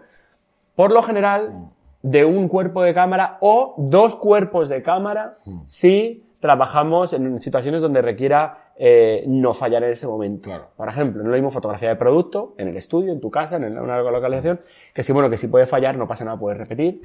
por 0.74 0.92
lo 0.92 1.02
general, 1.02 1.50
mm 1.50 1.76
de 2.10 2.24
un 2.24 2.46
cuerpo 2.46 2.84
de 2.84 2.94
cámara 2.94 3.36
o 3.40 3.74
dos 3.78 4.14
cuerpos 4.14 4.68
de 4.68 4.82
cámara 4.82 5.34
hmm. 5.44 5.62
si 5.66 6.24
trabajamos 6.38 7.12
en 7.12 7.40
situaciones 7.40 7.82
donde 7.82 8.00
requiera 8.00 8.65
eh, 8.78 9.24
no 9.26 9.54
fallar 9.54 9.84
en 9.84 9.90
ese 9.90 10.06
momento. 10.06 10.50
Por 10.76 10.88
ejemplo, 10.88 11.22
no 11.22 11.30
lo 11.30 11.34
mismo 11.34 11.50
fotografía 11.50 11.88
de 11.88 11.96
producto 11.96 12.54
en 12.58 12.68
el 12.68 12.76
estudio, 12.76 13.12
en 13.12 13.20
tu 13.20 13.30
casa, 13.30 13.56
en 13.56 13.78
una 13.78 14.02
localización, 14.02 14.60
que 14.92 15.02
si, 15.02 15.12
bueno, 15.12 15.30
que 15.30 15.38
si 15.38 15.48
puede 15.48 15.64
fallar 15.64 15.96
no 15.96 16.06
pasa 16.06 16.26
nada, 16.26 16.38
puedes 16.38 16.58
repetir. 16.58 17.00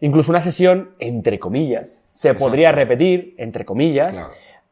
Incluso 0.00 0.32
una 0.32 0.40
sesión, 0.40 0.90
entre 0.98 1.38
comillas, 1.38 2.04
se 2.10 2.34
podría 2.34 2.72
repetir, 2.72 3.34
entre 3.38 3.64
comillas, 3.64 4.20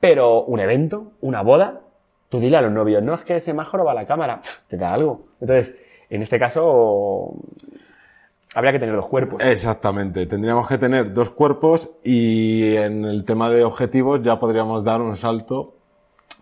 pero 0.00 0.44
un 0.44 0.58
evento, 0.58 1.12
una 1.20 1.42
boda, 1.42 1.82
tú 2.28 2.40
dile 2.40 2.56
a 2.56 2.60
los 2.60 2.72
novios, 2.72 3.04
no 3.04 3.14
es 3.14 3.20
que 3.20 3.38
se 3.38 3.54
me 3.54 3.62
va 3.62 3.94
la 3.94 4.06
cámara, 4.06 4.40
te 4.68 4.76
da 4.76 4.92
algo. 4.92 5.26
Entonces, 5.40 5.76
en 6.10 6.22
este 6.22 6.40
caso, 6.40 7.36
habría 8.52 8.72
que 8.72 8.80
tener 8.80 8.96
dos 8.96 9.06
cuerpos. 9.06 9.44
Exactamente, 9.44 10.26
tendríamos 10.26 10.68
que 10.68 10.76
tener 10.76 11.14
dos 11.14 11.30
cuerpos 11.30 11.92
y 12.02 12.74
en 12.76 13.04
el 13.04 13.24
tema 13.24 13.48
de 13.48 13.62
objetivos 13.62 14.22
ya 14.22 14.40
podríamos 14.40 14.82
dar 14.82 15.00
un 15.00 15.16
salto 15.16 15.76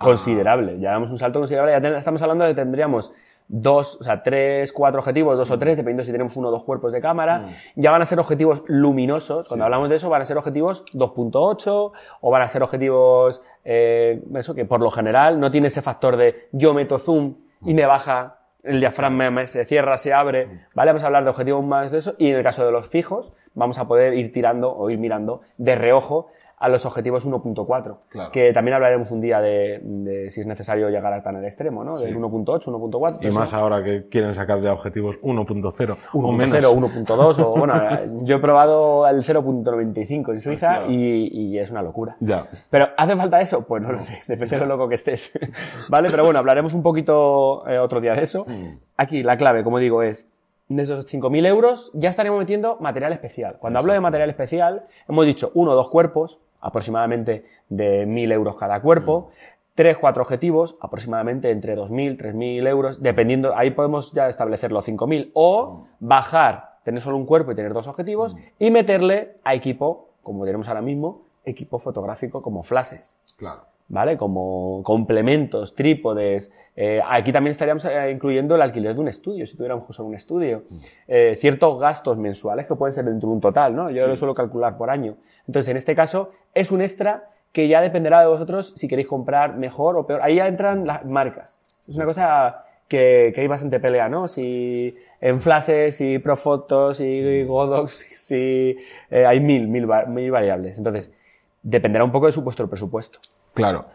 considerable. 0.01 0.79
Ya 0.81 0.93
damos 0.93 1.11
un 1.11 1.19
salto 1.19 1.39
considerable. 1.39 1.73
Ya 1.81 1.99
estamos 1.99 2.23
hablando 2.23 2.45
de 2.45 2.51
que 2.51 2.57
tendríamos 2.57 3.13
dos, 3.49 4.01
o 4.01 4.05
sea, 4.05 4.23
tres, 4.23 4.73
cuatro 4.73 5.01
objetivos, 5.01 5.37
dos 5.37 5.51
o 5.51 5.59
tres, 5.59 5.77
dependiendo 5.77 6.05
si 6.05 6.13
tenemos 6.13 6.37
uno 6.37 6.49
o 6.49 6.51
dos 6.51 6.65
cuerpos 6.65 6.93
de 6.93 7.01
cámara. 7.01 7.39
Mm. 7.39 7.81
Ya 7.81 7.91
van 7.91 8.01
a 8.01 8.05
ser 8.05 8.21
objetivos 8.21 8.63
luminosos. 8.67 9.49
Cuando 9.49 9.65
hablamos 9.65 9.89
de 9.89 9.97
eso, 9.97 10.09
van 10.09 10.23
a 10.23 10.25
ser 10.25 10.39
objetivos 10.39 10.85
2.8 10.95 11.93
o 12.21 12.31
van 12.31 12.43
a 12.43 12.49
ser 12.49 12.63
objetivos, 12.63 13.43
eh, 13.65 14.23
eso 14.35 14.55
que 14.55 14.65
por 14.65 14.81
lo 14.81 14.91
general 14.91 15.39
no 15.41 15.51
tiene 15.51 15.67
ese 15.67 15.83
factor 15.83 16.17
de 16.17 16.49
yo 16.53 16.73
meto 16.75 16.99
zoom 16.99 17.35
y 17.65 17.75
me 17.75 17.85
baja 17.87 18.37
el 18.63 18.81
diafragma 18.81 19.47
se 19.47 19.65
cierra, 19.65 19.97
se 19.97 20.13
abre, 20.13 20.67
¿vale? 20.75 20.91
Vamos 20.91 21.03
a 21.03 21.07
hablar 21.07 21.25
de 21.25 21.31
objetivos 21.31 21.65
más 21.65 21.91
de 21.91 21.99
eso 21.99 22.15
y 22.19 22.29
en 22.29 22.37
el 22.37 22.43
caso 22.43 22.65
de 22.65 22.73
los 22.73 22.89
fijos 22.89 23.33
vamos 23.55 23.79
a 23.79 23.89
poder 23.89 24.15
ir 24.15 24.33
tirando 24.33 24.75
o 24.75 24.91
ir 24.91 24.99
mirando 24.99 25.41
de 25.57 25.75
reojo 25.77 26.29
a 26.61 26.69
los 26.69 26.85
objetivos 26.85 27.27
1.4. 27.27 28.31
Que 28.31 28.53
también 28.53 28.75
hablaremos 28.75 29.11
un 29.11 29.23
día 29.23 29.41
de, 29.41 30.29
si 30.31 30.43
es 30.43 30.47
necesario 30.47 30.91
llegar 30.91 31.13
a 31.13 31.23
tan 31.23 31.37
el 31.37 31.45
extremo, 31.47 31.83
¿no? 31.83 31.99
Del 31.99 32.15
1.8, 32.15 32.65
1.4. 32.67 33.19
Y 33.23 33.31
más 33.33 33.55
ahora 33.55 33.83
que 33.83 34.09
quieren 34.09 34.35
sacar 34.35 34.61
ya 34.61 34.75
objetivos 34.75 35.19
1.0 35.23 35.97
o 36.13 36.33
menos. 36.33 36.77
1.2 36.77 37.39
o 37.39 37.55
bueno, 37.57 37.75
yo 38.25 38.37
he 38.37 38.39
probado 38.39 39.09
el 39.09 39.23
0.95 39.23 40.33
en 40.35 40.41
Suiza 40.41 40.87
y, 40.87 41.59
es 41.59 41.71
una 41.71 41.83
locura. 41.83 42.17
Ya. 42.21 42.47
Pero 42.69 42.89
¿hace 42.97 43.17
falta 43.17 43.41
eso? 43.41 43.63
Pues 43.63 43.83
no 43.83 43.93
lo 43.93 44.03
sé, 44.03 44.23
depende 44.27 44.57
de 44.57 44.67
lo 44.67 44.77
loco 44.77 44.89
que 44.89 44.97
estés. 44.97 45.33
¿Vale? 45.91 46.09
Pero 46.11 46.25
bueno, 46.25 46.39
hablaremos 46.39 46.75
un 46.75 46.83
poquito 46.83 47.67
eh, 47.67 47.79
otro 47.79 48.01
día 48.01 48.15
de 48.15 48.23
eso. 48.23 48.45
Mm. 48.47 48.79
Aquí 48.99 49.23
la 49.23 49.39
clave, 49.39 49.65
como 49.65 49.79
digo, 49.79 50.03
es 50.03 50.29
de 50.69 50.83
esos 50.83 51.07
5.000 51.07 51.47
euros 51.47 51.91
ya 51.95 52.09
estaremos 52.11 52.39
metiendo 52.39 52.77
material 52.81 53.13
especial. 53.13 53.53
Cuando 53.59 53.79
hablo 53.81 53.93
de 53.93 54.01
material 54.01 54.31
especial, 54.31 54.87
hemos 55.09 55.27
dicho 55.27 55.51
uno 55.55 55.73
o 55.73 55.75
dos 55.75 55.89
cuerpos, 55.89 56.39
aproximadamente 56.61 57.45
de 57.69 58.07
1.000 58.07 58.33
euros 58.33 58.57
cada 58.57 58.81
cuerpo, 58.81 59.31
tres, 59.75 59.97
cuatro 59.97 60.23
objetivos, 60.23 60.77
aproximadamente 60.81 61.51
entre 61.51 61.77
2.000, 61.77 62.19
3.000 62.19 62.69
euros, 62.69 63.03
dependiendo, 63.03 63.57
ahí 63.57 63.71
podemos 63.71 64.13
ya 64.13 64.29
establecer 64.29 64.73
los 64.73 64.87
5.000, 64.87 65.31
o 65.35 65.87
bajar, 66.01 66.79
tener 66.85 67.01
solo 67.01 67.17
un 67.17 67.27
cuerpo 67.27 67.53
y 67.53 67.55
tener 67.55 67.73
dos 67.73 67.87
objetivos, 67.87 68.37
y 68.59 68.71
meterle 68.71 69.37
a 69.45 69.55
equipo, 69.55 70.11
como 70.23 70.45
tenemos 70.45 70.69
ahora 70.69 70.83
mismo, 70.83 71.23
equipo 71.45 71.79
fotográfico 71.79 72.43
como 72.43 72.63
flashes. 72.63 73.19
Claro. 73.37 73.70
¿Vale? 73.93 74.17
Como 74.17 74.83
complementos, 74.85 75.75
trípodes. 75.75 76.53
Eh, 76.77 77.01
aquí 77.05 77.33
también 77.33 77.51
estaríamos 77.51 77.85
eh, 77.85 78.13
incluyendo 78.13 78.55
el 78.55 78.63
alquiler 78.63 78.95
de 78.95 79.01
un 79.01 79.09
estudio, 79.09 79.45
si 79.49 79.57
tuviéramos 79.57 79.85
solo 79.95 80.09
un 80.09 80.15
estudio. 80.15 80.63
Eh, 81.09 81.37
ciertos 81.41 81.77
gastos 81.81 82.17
mensuales 82.17 82.67
que 82.67 82.77
pueden 82.77 82.93
ser 82.93 83.05
dentro 83.05 83.29
de 83.29 83.35
un 83.35 83.41
total, 83.41 83.75
¿no? 83.75 83.91
Yo 83.91 84.07
lo 84.07 84.15
suelo 84.15 84.33
calcular 84.33 84.77
por 84.79 84.91
año. 84.91 85.17
Entonces, 85.49 85.71
en 85.71 85.77
este 85.77 85.97
caso, 85.97 86.31
es 86.55 86.71
un 86.71 86.83
extra 86.83 87.31
que 87.51 87.67
ya 87.67 87.81
dependerá 87.81 88.21
de 88.21 88.29
vosotros 88.29 88.73
si 88.77 88.87
queréis 88.87 89.09
comprar 89.09 89.57
mejor 89.57 89.97
o 89.97 90.07
peor. 90.07 90.23
Ahí 90.23 90.37
ya 90.37 90.47
entran 90.47 90.87
las 90.87 91.05
marcas. 91.05 91.59
Es 91.89 91.97
una 91.97 92.07
cosa 92.07 92.65
que, 92.87 93.33
que 93.35 93.41
hay 93.41 93.49
bastante 93.49 93.81
pelea, 93.81 94.09
¿no? 94.09 94.29
Si 94.29 94.95
en 95.21 95.41
flashes, 95.41 95.97
si 95.97 96.21
profotos, 96.21 96.99
si 96.99 97.43
godox, 97.43 98.07
si 98.17 98.77
eh, 99.11 99.27
hay 99.27 99.41
mil, 99.41 99.67
mil, 99.67 99.89
mil 100.07 100.31
variables. 100.31 100.79
Entonces, 100.79 101.13
dependerá 101.61 102.05
un 102.05 102.13
poco 102.13 102.27
de 102.27 102.33
su 102.33 102.43
vuestro 102.43 102.69
presupuesto. 102.69 103.19
Claro. 103.55 103.87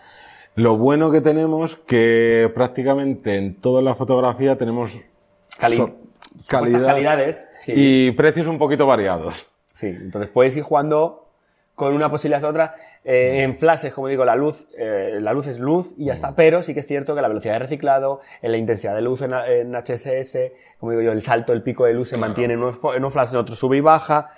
Lo 0.55 0.77
bueno 0.77 1.11
que 1.11 1.21
tenemos 1.21 1.75
que 1.75 2.49
prácticamente 2.55 3.37
en 3.37 3.55
toda 3.59 3.81
la 3.81 3.93
fotografía 3.95 4.55
tenemos 4.57 5.01
Cali- 5.59 5.75
so- 5.75 5.87
supuestas 5.87 6.47
calidad 6.47 6.85
calidades, 6.85 7.51
sí. 7.59 7.73
y 7.75 8.11
precios 8.11 8.47
un 8.47 8.57
poquito 8.57 8.85
variados. 8.87 9.51
Sí, 9.73 9.87
entonces 9.87 10.29
puedes 10.33 10.55
ir 10.55 10.63
jugando 10.63 11.27
con 11.75 11.93
una 11.93 12.09
posibilidad 12.09 12.43
u 12.43 12.47
otra. 12.47 12.75
Eh, 13.03 13.43
en 13.43 13.55
flashes, 13.55 13.93
como 13.93 14.07
digo, 14.07 14.25
la 14.25 14.35
luz, 14.35 14.67
eh, 14.77 15.19
la 15.21 15.31
luz 15.33 15.45
es 15.47 15.59
luz 15.59 15.93
y 15.97 16.05
ya 16.05 16.13
está. 16.13 16.33
Pero 16.35 16.63
sí 16.63 16.73
que 16.73 16.79
es 16.79 16.87
cierto 16.87 17.13
que 17.13 17.21
la 17.21 17.27
velocidad 17.27 17.53
de 17.53 17.59
reciclado, 17.59 18.21
en 18.41 18.51
la 18.51 18.57
intensidad 18.57 18.95
de 18.95 19.01
luz 19.01 19.21
en, 19.21 19.31
en 19.33 19.75
HSS, 19.75 20.37
como 20.79 20.91
digo 20.93 21.03
yo, 21.03 21.11
el 21.11 21.21
salto, 21.21 21.51
el 21.53 21.61
pico 21.61 21.85
de 21.85 21.93
luz 21.93 22.09
se 22.09 22.17
mantiene 22.17 22.53
en 22.55 22.61
unos, 22.61 22.77
en 22.83 22.95
unos 22.99 23.13
flashes, 23.13 23.33
en 23.35 23.41
otros 23.41 23.59
sube 23.59 23.77
y 23.77 23.81
baja. 23.81 24.31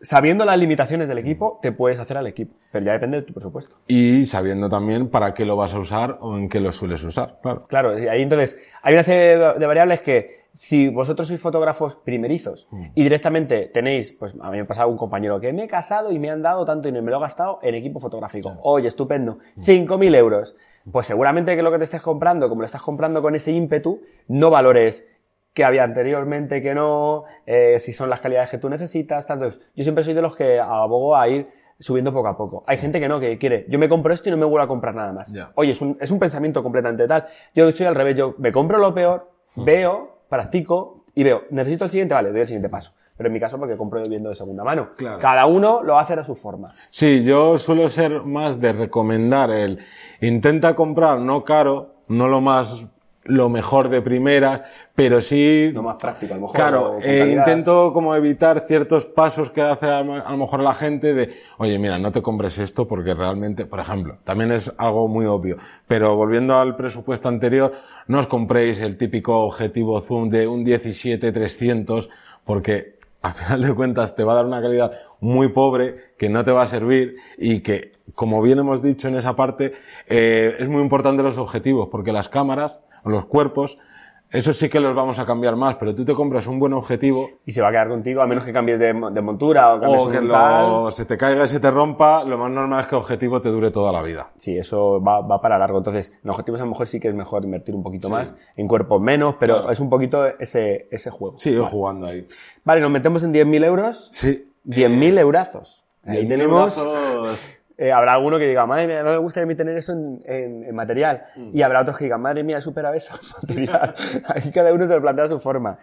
Sabiendo 0.00 0.44
las 0.44 0.58
limitaciones 0.58 1.08
del 1.08 1.18
equipo, 1.18 1.58
te 1.62 1.72
puedes 1.72 1.98
hacer 1.98 2.18
al 2.18 2.26
equipo. 2.26 2.54
Pero 2.72 2.84
ya 2.84 2.92
depende 2.92 3.18
de 3.18 3.22
tu 3.22 3.32
presupuesto. 3.32 3.76
Y 3.86 4.26
sabiendo 4.26 4.68
también 4.68 5.08
para 5.08 5.34
qué 5.34 5.44
lo 5.44 5.56
vas 5.56 5.74
a 5.74 5.78
usar 5.78 6.18
o 6.20 6.36
en 6.36 6.48
qué 6.48 6.60
lo 6.60 6.72
sueles 6.72 7.02
usar. 7.04 7.38
Claro. 7.42 7.66
Claro, 7.68 7.98
y 7.98 8.08
ahí 8.08 8.22
entonces 8.22 8.62
hay 8.82 8.94
una 8.94 9.02
serie 9.02 9.38
de 9.58 9.66
variables 9.66 10.02
que 10.02 10.44
si 10.54 10.88
vosotros 10.88 11.26
sois 11.26 11.40
fotógrafos 11.40 11.96
primerizos 11.96 12.68
y 12.94 13.02
directamente 13.02 13.66
tenéis, 13.74 14.12
pues 14.12 14.34
a 14.40 14.50
mí 14.50 14.56
me 14.56 14.62
ha 14.62 14.66
pasado 14.66 14.88
un 14.88 14.96
compañero 14.96 15.40
que 15.40 15.52
me 15.52 15.64
he 15.64 15.68
casado 15.68 16.12
y 16.12 16.18
me 16.20 16.30
han 16.30 16.42
dado 16.42 16.64
tanto 16.64 16.86
dinero 16.86 17.02
y 17.02 17.04
me 17.06 17.10
lo 17.10 17.18
he 17.18 17.20
gastado 17.20 17.58
en 17.60 17.74
equipo 17.74 17.98
fotográfico. 17.98 18.56
Oye, 18.62 18.86
estupendo, 18.86 19.38
5.000 19.58 20.14
euros. 20.14 20.54
Pues 20.92 21.06
seguramente 21.06 21.56
que 21.56 21.62
lo 21.62 21.72
que 21.72 21.78
te 21.78 21.84
estés 21.84 22.02
comprando, 22.02 22.48
como 22.48 22.60
lo 22.60 22.66
estás 22.66 22.82
comprando 22.82 23.20
con 23.20 23.34
ese 23.34 23.50
ímpetu, 23.50 24.02
no 24.28 24.50
valores 24.50 25.08
que 25.54 25.64
había 25.64 25.84
anteriormente, 25.84 26.60
que 26.60 26.74
no, 26.74 27.24
eh, 27.46 27.78
si 27.78 27.92
son 27.92 28.10
las 28.10 28.20
calidades 28.20 28.50
que 28.50 28.58
tú 28.58 28.68
necesitas, 28.68 29.26
tanto. 29.26 29.52
Yo 29.74 29.84
siempre 29.84 30.02
soy 30.02 30.12
de 30.12 30.20
los 30.20 30.36
que 30.36 30.58
abogo 30.58 31.16
a 31.16 31.28
ir 31.28 31.48
subiendo 31.78 32.12
poco 32.12 32.28
a 32.28 32.36
poco. 32.36 32.64
Hay 32.66 32.78
gente 32.78 32.98
que 32.98 33.08
no, 33.08 33.20
que 33.20 33.38
quiere, 33.38 33.64
yo 33.68 33.78
me 33.78 33.88
compro 33.88 34.12
esto 34.12 34.28
y 34.28 34.32
no 34.32 34.36
me 34.36 34.44
vuelvo 34.44 34.64
a 34.64 34.68
comprar 34.68 34.94
nada 34.94 35.12
más. 35.12 35.32
Oye, 35.54 35.70
es 35.70 35.80
un, 35.80 35.96
es 36.00 36.10
un 36.10 36.18
pensamiento 36.18 36.62
completamente 36.62 37.06
tal. 37.06 37.26
Yo 37.54 37.70
soy 37.70 37.86
al 37.86 37.94
revés, 37.94 38.16
yo 38.16 38.34
me 38.38 38.50
compro 38.50 38.78
lo 38.78 38.92
peor, 38.92 39.30
veo, 39.56 40.18
practico 40.28 41.04
y 41.14 41.22
veo, 41.22 41.42
necesito 41.50 41.84
el 41.84 41.90
siguiente, 41.90 42.14
vale, 42.14 42.30
doy 42.30 42.40
el 42.40 42.46
siguiente 42.46 42.68
paso. 42.68 42.92
Pero 43.16 43.28
en 43.28 43.32
mi 43.32 43.38
caso 43.38 43.56
porque 43.56 43.76
compro 43.76 44.02
viendo 44.02 44.30
de 44.30 44.34
segunda 44.34 44.64
mano. 44.64 44.90
Claro. 44.96 45.20
Cada 45.20 45.46
uno 45.46 45.84
lo 45.84 46.00
hace 46.00 46.14
a 46.14 46.24
su 46.24 46.34
forma. 46.34 46.72
Sí, 46.90 47.24
yo 47.24 47.58
suelo 47.58 47.88
ser 47.88 48.22
más 48.22 48.60
de 48.60 48.72
recomendar 48.72 49.52
el 49.52 49.78
intenta 50.20 50.74
comprar 50.74 51.20
no 51.20 51.44
caro, 51.44 51.94
no 52.08 52.26
lo 52.26 52.40
más 52.40 52.88
lo 53.24 53.48
mejor 53.48 53.88
de 53.88 54.02
primera, 54.02 54.64
pero 54.94 55.20
sí 55.20 55.70
Lo 55.72 55.82
más 55.82 55.96
práctico, 56.00 56.34
a 56.34 56.36
lo 56.36 56.42
mejor. 56.42 56.56
Claro, 56.56 56.98
eh, 57.02 57.34
intento 57.36 57.92
como 57.92 58.14
evitar 58.14 58.60
ciertos 58.60 59.06
pasos 59.06 59.50
que 59.50 59.62
hace 59.62 59.86
a, 59.86 59.98
a 59.98 60.02
lo 60.30 60.36
mejor 60.36 60.60
la 60.60 60.74
gente 60.74 61.14
de, 61.14 61.34
oye, 61.58 61.78
mira, 61.78 61.98
no 61.98 62.12
te 62.12 62.22
compres 62.22 62.58
esto 62.58 62.86
porque 62.86 63.14
realmente, 63.14 63.66
por 63.66 63.80
ejemplo, 63.80 64.18
también 64.24 64.52
es 64.52 64.74
algo 64.78 65.08
muy 65.08 65.26
obvio, 65.26 65.56
pero 65.86 66.16
volviendo 66.16 66.58
al 66.58 66.76
presupuesto 66.76 67.28
anterior, 67.28 67.72
no 68.06 68.18
os 68.18 68.26
compréis 68.26 68.80
el 68.80 68.96
típico 68.96 69.40
objetivo 69.40 70.00
zoom 70.00 70.28
de 70.28 70.46
un 70.46 70.64
17-300 70.64 72.10
porque 72.44 72.98
a 73.24 73.32
final 73.32 73.62
de 73.62 73.74
cuentas 73.74 74.14
te 74.14 74.22
va 74.22 74.32
a 74.32 74.36
dar 74.36 74.44
una 74.44 74.60
calidad 74.60 74.92
muy 75.18 75.48
pobre 75.48 76.12
que 76.18 76.28
no 76.28 76.44
te 76.44 76.52
va 76.52 76.62
a 76.62 76.66
servir 76.66 77.16
y 77.38 77.60
que, 77.60 77.92
como 78.14 78.42
bien 78.42 78.58
hemos 78.58 78.82
dicho 78.82 79.08
en 79.08 79.16
esa 79.16 79.34
parte, 79.34 79.72
eh, 80.08 80.54
es 80.58 80.68
muy 80.68 80.82
importante 80.82 81.22
los 81.22 81.38
objetivos 81.38 81.88
porque 81.90 82.12
las 82.12 82.28
cámaras 82.28 82.80
los 83.02 83.24
cuerpos 83.24 83.78
eso 84.34 84.52
sí 84.52 84.68
que 84.68 84.80
los 84.80 84.94
vamos 84.94 85.18
a 85.18 85.24
cambiar 85.24 85.56
más, 85.56 85.76
pero 85.76 85.94
tú 85.94 86.04
te 86.04 86.12
compras 86.14 86.46
un 86.46 86.58
buen 86.58 86.72
objetivo 86.74 87.30
Y 87.46 87.52
se 87.52 87.62
va 87.62 87.68
a 87.68 87.70
quedar 87.70 87.88
contigo 87.88 88.20
a 88.20 88.26
menos 88.26 88.44
que 88.44 88.52
cambies 88.52 88.78
de, 88.78 88.92
mo- 88.92 89.10
de 89.10 89.20
montura 89.22 89.74
o 89.74 89.80
cambies 89.80 90.00
o 90.02 90.08
que 90.10 90.20
lo, 90.20 90.90
se 90.90 91.04
te 91.06 91.16
caiga 91.16 91.44
y 91.44 91.48
se 91.48 91.60
te 91.60 91.70
rompa, 91.70 92.24
lo 92.24 92.36
más 92.36 92.50
normal 92.50 92.82
es 92.82 92.86
que 92.88 92.94
el 92.96 93.00
objetivo 93.00 93.40
te 93.40 93.48
dure 93.48 93.70
toda 93.70 93.92
la 93.92 94.02
vida. 94.02 94.30
Sí, 94.36 94.56
eso 94.58 95.00
va, 95.02 95.20
va 95.20 95.40
para 95.40 95.56
largo. 95.58 95.78
Entonces, 95.78 96.18
en 96.22 96.30
objetivos 96.30 96.60
a 96.60 96.64
lo 96.64 96.70
mejor 96.70 96.86
sí 96.86 97.00
que 97.00 97.08
es 97.08 97.14
mejor 97.14 97.44
invertir 97.44 97.74
un 97.74 97.82
poquito 97.82 98.08
más, 98.10 98.34
en 98.56 98.68
cuerpos 98.68 99.00
menos, 99.00 99.36
pero 99.40 99.54
Claro. 99.56 99.70
es 99.70 99.80
un 99.80 99.88
poquito 99.88 100.26
ese, 100.38 100.88
ese 100.90 101.10
juego. 101.10 101.38
Sí, 101.38 101.50
ir 101.50 101.60
jugando 101.60 102.06
ahí. 102.08 102.26
Vale, 102.64 102.80
nos 102.80 102.90
metemos 102.90 103.22
en 103.22 103.32
10.000 103.32 103.64
euros. 103.64 104.08
Sí. 104.12 104.44
10.000 104.66 105.18
eurazos. 105.18 105.84
Ahí 106.04 106.24
10.000 106.24 106.28
tenemos... 106.28 106.76
eurazos. 106.76 107.50
Eh, 107.76 107.90
habrá 107.92 108.12
alguno 108.14 108.38
que 108.38 108.46
diga, 108.46 108.66
madre 108.66 108.86
mía, 108.86 109.02
no 109.02 109.10
me 109.10 109.18
gustaría 109.18 109.44
a 109.44 109.48
mí 109.48 109.54
tener 109.56 109.76
eso 109.76 109.92
en, 109.92 110.22
en- 110.26 110.64
en 110.64 110.74
material. 110.74 111.24
Mm. 111.36 111.50
Y 111.56 111.62
habrá 111.62 111.80
otros 111.82 111.98
que 111.98 112.04
digan, 112.04 112.20
madre 112.20 112.44
mía, 112.44 112.58
he 112.58 112.60
superado 112.60 112.94
eso 112.94 113.14
material. 113.42 113.94
Ahí 114.28 114.50
cada 114.52 114.72
uno 114.72 114.86
se 114.86 114.94
lo 114.94 115.00
plantea 115.02 115.24
a 115.24 115.28
su 115.28 115.40
forma. 115.40 115.78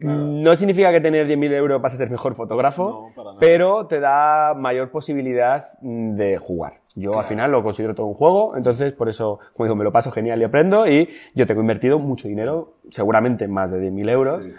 No 0.00 0.54
significa 0.54 0.92
que 0.92 1.00
tener 1.00 1.26
10.000 1.26 1.52
euros 1.54 1.82
vas 1.82 1.92
a 1.94 1.96
ser 1.96 2.08
mejor 2.08 2.36
fotógrafo, 2.36 3.10
No, 3.16 3.36
pero 3.40 3.86
te 3.88 3.98
da 3.98 4.54
mayor 4.54 4.90
posibilidad 4.92 5.70
mm, 5.80 6.14
de 6.14 6.38
jugar. 6.38 6.74
Yo 6.94 7.18
al 7.18 7.24
final 7.24 7.50
lo 7.50 7.64
considero 7.64 7.96
todo 7.96 8.06
un 8.06 8.14
juego, 8.14 8.56
entonces 8.56 8.92
por 8.92 9.08
eso, 9.08 9.40
como 9.54 9.64
digo, 9.66 9.74
me 9.74 9.82
lo 9.84 9.90
paso 9.90 10.12
genial 10.12 10.40
y 10.40 10.44
aprendo 10.44 10.86
y 10.86 11.08
yo 11.34 11.46
tengo 11.48 11.60
invertido 11.62 11.98
mucho 11.98 12.28
dinero, 12.28 12.74
seguramente 12.90 13.48
más 13.48 13.72
de 13.72 13.80
10.000 13.90 14.08
euros. 14.10 14.36
Sí. 14.36 14.54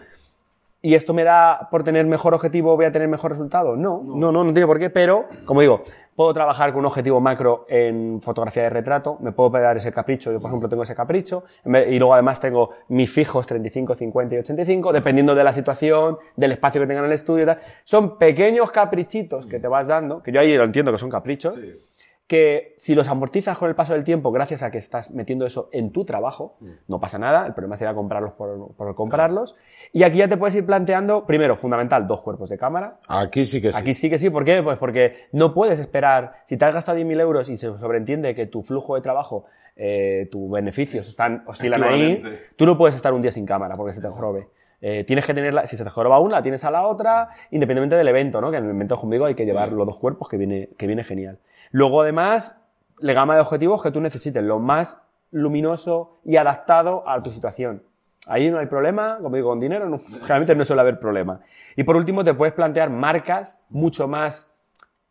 ¿Y 0.82 0.96
esto 0.96 1.14
me 1.14 1.24
da, 1.26 1.68
por 1.72 1.84
tener 1.84 2.06
mejor 2.06 2.34
objetivo, 2.34 2.76
voy 2.78 2.86
a 2.86 2.92
tener 2.92 3.08
mejor 3.10 3.32
resultado? 3.32 3.76
No, 3.78 4.02
no, 4.06 4.32
no, 4.32 4.44
no 4.46 4.54
tiene 4.54 4.68
por 4.68 4.80
qué, 4.80 4.90
pero, 4.90 5.26
como 5.46 5.60
digo, 5.62 5.82
puedo 6.20 6.34
trabajar 6.34 6.74
con 6.74 6.80
un 6.80 6.88
objetivo 6.88 7.22
macro 7.22 7.66
en 7.70 8.20
fotografía 8.22 8.64
de 8.64 8.70
retrato, 8.70 9.18
me 9.22 9.32
puedo 9.32 9.52
dar 9.52 9.78
ese 9.78 9.90
capricho, 9.90 10.34
yo 10.34 10.42
por 10.42 10.50
ejemplo 10.50 10.68
tengo 10.68 10.84
ese 10.84 10.94
capricho, 10.94 11.46
y 11.64 11.98
luego 11.98 12.14
además 12.14 12.42
tengo 12.42 12.72
mis 12.90 13.10
fijos 13.10 13.48
35, 13.48 13.96
50 13.96 14.36
y 14.36 14.38
85, 14.40 14.92
dependiendo 14.92 15.34
de 15.34 15.46
la 15.46 15.54
situación, 15.54 16.18
del 16.36 16.52
espacio 16.52 16.82
que 16.82 16.88
tenga 16.88 17.00
en 17.00 17.06
el 17.06 17.14
estudio 17.14 17.44
y 17.44 17.46
tal. 17.46 17.60
Son 17.86 18.18
pequeños 18.18 18.70
caprichitos 18.70 19.46
que 19.46 19.62
te 19.62 19.70
vas 19.70 19.88
dando, 19.88 20.22
que 20.22 20.34
yo 20.34 20.42
ahí 20.42 20.54
lo 20.58 20.66
entiendo 20.66 20.92
que 20.92 20.98
son 20.98 21.10
caprichos, 21.10 21.54
Sí. 21.54 21.89
Que 22.30 22.76
si 22.78 22.94
los 22.94 23.08
amortizas 23.08 23.58
con 23.58 23.70
el 23.70 23.76
paso 23.76 23.94
del 23.94 24.04
tiempo, 24.04 24.32
gracias 24.32 24.62
a 24.62 24.70
que 24.70 24.78
estás 24.78 25.10
metiendo 25.10 25.48
eso 25.48 25.68
en 25.72 25.92
tu 25.92 26.06
trabajo, 26.06 26.58
no 26.88 27.00
pasa 27.00 27.18
nada, 27.18 27.48
el 27.48 27.54
problema 27.54 27.76
sería 27.76 27.96
comprarlos 27.96 28.34
por, 28.34 28.76
por 28.76 28.94
comprarlos. 28.94 29.56
Y 29.94 30.04
aquí 30.04 30.20
ya 30.20 30.28
te 30.28 30.38
puedes 30.38 30.54
ir 30.54 30.64
planteando, 30.64 31.26
primero, 31.26 31.56
fundamental, 31.56 32.06
dos 32.06 32.22
cuerpos 32.22 32.52
de 32.52 32.60
cámara. 32.60 32.98
Aquí 33.10 33.46
sí 33.46 33.60
que 33.64 33.72
sí. 33.72 33.82
Aquí 33.82 33.96
sí 33.96 34.12
que 34.12 34.20
sí, 34.20 34.30
¿por 34.30 34.46
qué? 34.46 34.62
Pues 34.62 34.78
porque 34.78 35.28
no 35.32 35.56
puedes 35.56 35.80
esperar, 35.80 36.44
si 36.46 36.56
te 36.56 36.66
has 36.66 36.74
gastado 36.76 37.00
10.000 37.00 37.20
euros 37.20 37.50
y 37.50 37.58
se 37.58 37.76
sobreentiende 37.76 38.36
que 38.36 38.46
tu 38.46 38.62
flujo 38.62 38.94
de 38.94 39.02
trabajo, 39.02 39.46
eh, 39.76 40.30
tus 40.32 40.52
beneficios 40.52 41.10
están, 41.10 41.42
oscilan 41.48 41.84
ahí, 41.84 42.22
tú 42.56 42.68
no 42.68 42.78
puedes 42.78 42.96
estar 42.96 43.12
un 43.12 43.24
día 43.24 43.32
sin 43.32 43.48
cámara 43.48 43.76
porque 43.76 43.94
se 43.94 44.02
te 44.02 44.08
jorobe. 44.08 44.50
Eh, 44.82 45.04
tienes 45.04 45.26
que 45.26 45.34
tenerla, 45.34 45.66
si 45.66 45.76
se 45.76 45.84
te 45.84 45.90
joroba 45.90 46.20
una, 46.20 46.38
la 46.38 46.44
tienes 46.44 46.64
a 46.64 46.70
la 46.70 46.86
otra, 46.86 47.30
independientemente 47.50 47.96
del 47.96 48.08
evento, 48.08 48.40
¿no? 48.40 48.52
Que 48.52 48.58
en 48.58 48.66
el 48.66 48.70
evento 48.70 48.98
conmigo 48.98 49.26
hay 49.26 49.34
que 49.34 49.46
llevar 49.46 49.72
los 49.72 49.88
dos 49.88 49.98
cuerpos, 49.98 50.30
que 50.30 50.38
viene, 50.38 50.70
que 50.78 50.86
viene 50.86 51.04
genial. 51.04 51.40
Luego, 51.72 52.02
además, 52.02 52.56
la 53.00 53.14
gama 53.14 53.36
de 53.36 53.42
objetivos 53.42 53.82
que 53.84 53.92
tú 53.92 54.02
necesites, 54.02 54.44
lo 54.44 54.60
más 54.60 55.02
luminoso 55.32 56.20
y 56.26 56.38
adaptado 56.38 57.08
a 57.08 57.22
tu 57.22 57.32
situación. 57.32 57.84
Ahí 58.28 58.50
no 58.52 58.60
hay 58.60 58.66
problema, 58.66 59.18
como 59.22 59.36
digo, 59.36 59.50
con 59.50 59.60
dinero, 59.60 59.88
no, 59.88 60.00
realmente 60.28 60.56
no 60.56 60.66
suele 60.66 60.82
haber 60.82 61.00
problema. 61.00 61.40
Y 61.76 61.84
por 61.84 61.96
último, 61.96 62.24
te 62.24 62.34
puedes 62.34 62.54
plantear 62.54 62.90
marcas 62.90 63.60
mucho 63.70 64.08
más 64.08 64.54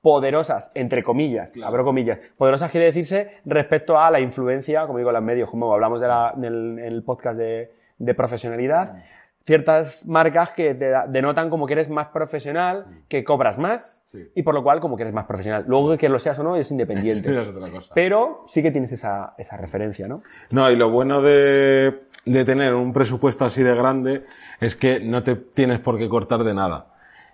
poderosas, 0.01 0.71
entre 0.75 1.03
comillas, 1.03 1.55
Claro. 1.55 1.69
abro 1.69 1.85
comillas. 1.85 2.19
Poderosas 2.37 2.71
quiere 2.71 2.87
decirse 2.87 3.41
respecto 3.45 3.99
a 3.99 4.11
la 4.11 4.21
influencia, 4.21 4.87
como 4.87 4.99
digo, 4.99 5.11
en 5.11 5.15
los 5.15 5.23
medios, 5.25 5.51
como 5.51 5.73
hablamos 5.73 6.01
de 6.01 6.09
la- 6.09 6.33
en, 6.37 6.45
el, 6.45 6.79
en 6.79 6.85
el 6.85 7.03
podcast 7.03 7.37
de, 7.37 7.73
de 7.99 8.15
profesionalidad, 8.15 9.03
ciertas 9.45 10.07
marcas 10.07 10.51
que 10.51 10.75
te 10.75 10.93
denotan 11.09 11.49
como 11.49 11.67
que 11.67 11.73
eres 11.73 11.89
más 11.89 12.09
profesional, 12.09 12.85
que 13.09 13.25
cobras 13.25 13.57
más, 13.59 14.03
Sí. 14.05 14.29
y 14.35 14.43
por 14.43 14.55
lo 14.55 14.63
cual 14.63 14.79
como 14.81 14.97
que 14.97 15.03
eres 15.05 15.15
más 15.15 15.25
profesional. 15.25 15.65
Luego 15.67 15.97
que 15.97 16.09
lo 16.09 16.19
seas 16.19 16.39
o 16.39 16.43
no 16.43 16.57
es 16.57 16.71
independiente. 16.71 17.29
Sí, 17.33 17.37
es 17.39 17.49
otra 17.49 17.71
cosa. 17.71 17.93
Pero 17.95 18.45
sí 18.47 18.63
que 18.63 18.71
tienes 18.71 18.93
esa, 18.93 19.35
esa 19.39 19.57
referencia, 19.57 20.07
¿no? 20.07 20.21
No, 20.51 20.71
y 20.71 20.77
lo 20.77 20.91
bueno 20.91 21.23
de, 21.23 22.03
de 22.27 22.45
tener 22.45 22.75
un 22.75 22.93
presupuesto 22.93 23.47
así 23.47 23.63
de 23.63 23.75
grande 23.75 24.23
es 24.61 24.77
que 24.77 25.01
no 25.01 25.23
te 25.23 25.37
tienes 25.37 25.79
por 25.81 25.97
qué 25.99 26.09
cortar 26.09 26.45
de 26.45 26.53
nada. 26.55 26.89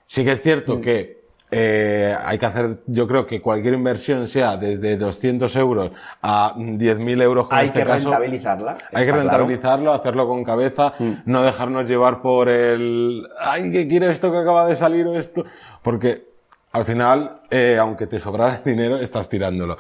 Sí 0.07 0.25
que 0.25 0.31
es 0.33 0.39
Mm. 0.41 0.43
cierto 0.43 0.81
que 0.81 1.24
eh, 1.57 2.17
hay 2.25 2.37
que 2.37 2.47
hacer, 2.47 2.81
yo 2.89 3.07
creo 3.07 3.27
que 3.27 3.41
cualquier 3.41 3.75
inversión 3.75 4.27
sea 4.27 4.57
desde 4.57 4.97
200 4.97 5.55
euros 5.55 5.93
a 6.21 6.53
10.000 6.57 7.23
euros 7.23 7.47
con 7.47 7.57
Hay 7.57 7.67
este 7.67 7.81
que 7.81 7.87
caso. 7.87 8.11
rentabilizarla. 8.11 8.73
Hay 8.73 9.05
que 9.05 9.13
claro. 9.13 9.15
Mm. 9.15 9.21
rentabilizarlo, 9.21 9.93
hacerlo 9.93 10.27
con 10.27 10.43
cabeza, 10.43 10.95
no 11.27 11.43
dejarnos 11.45 11.87
llevar 11.87 12.23
por 12.23 12.49
el, 12.49 13.23
ay, 13.39 13.71
que 13.71 13.87
quiero 13.87 14.11
esto 14.11 14.33
que 14.33 14.39
acaba 14.39 14.67
de 14.67 14.75
salir 14.75 15.07
o 15.07 15.15
esto, 15.17 15.45
porque 15.83 16.27
al 16.73 16.85
final, 16.85 17.39
eh, 17.53 17.77
aunque 17.81 18.09
te 18.09 18.19
sobrara 18.19 18.59
dinero, 18.65 18.97
estás 18.97 19.29
tirándolo. 19.29 19.77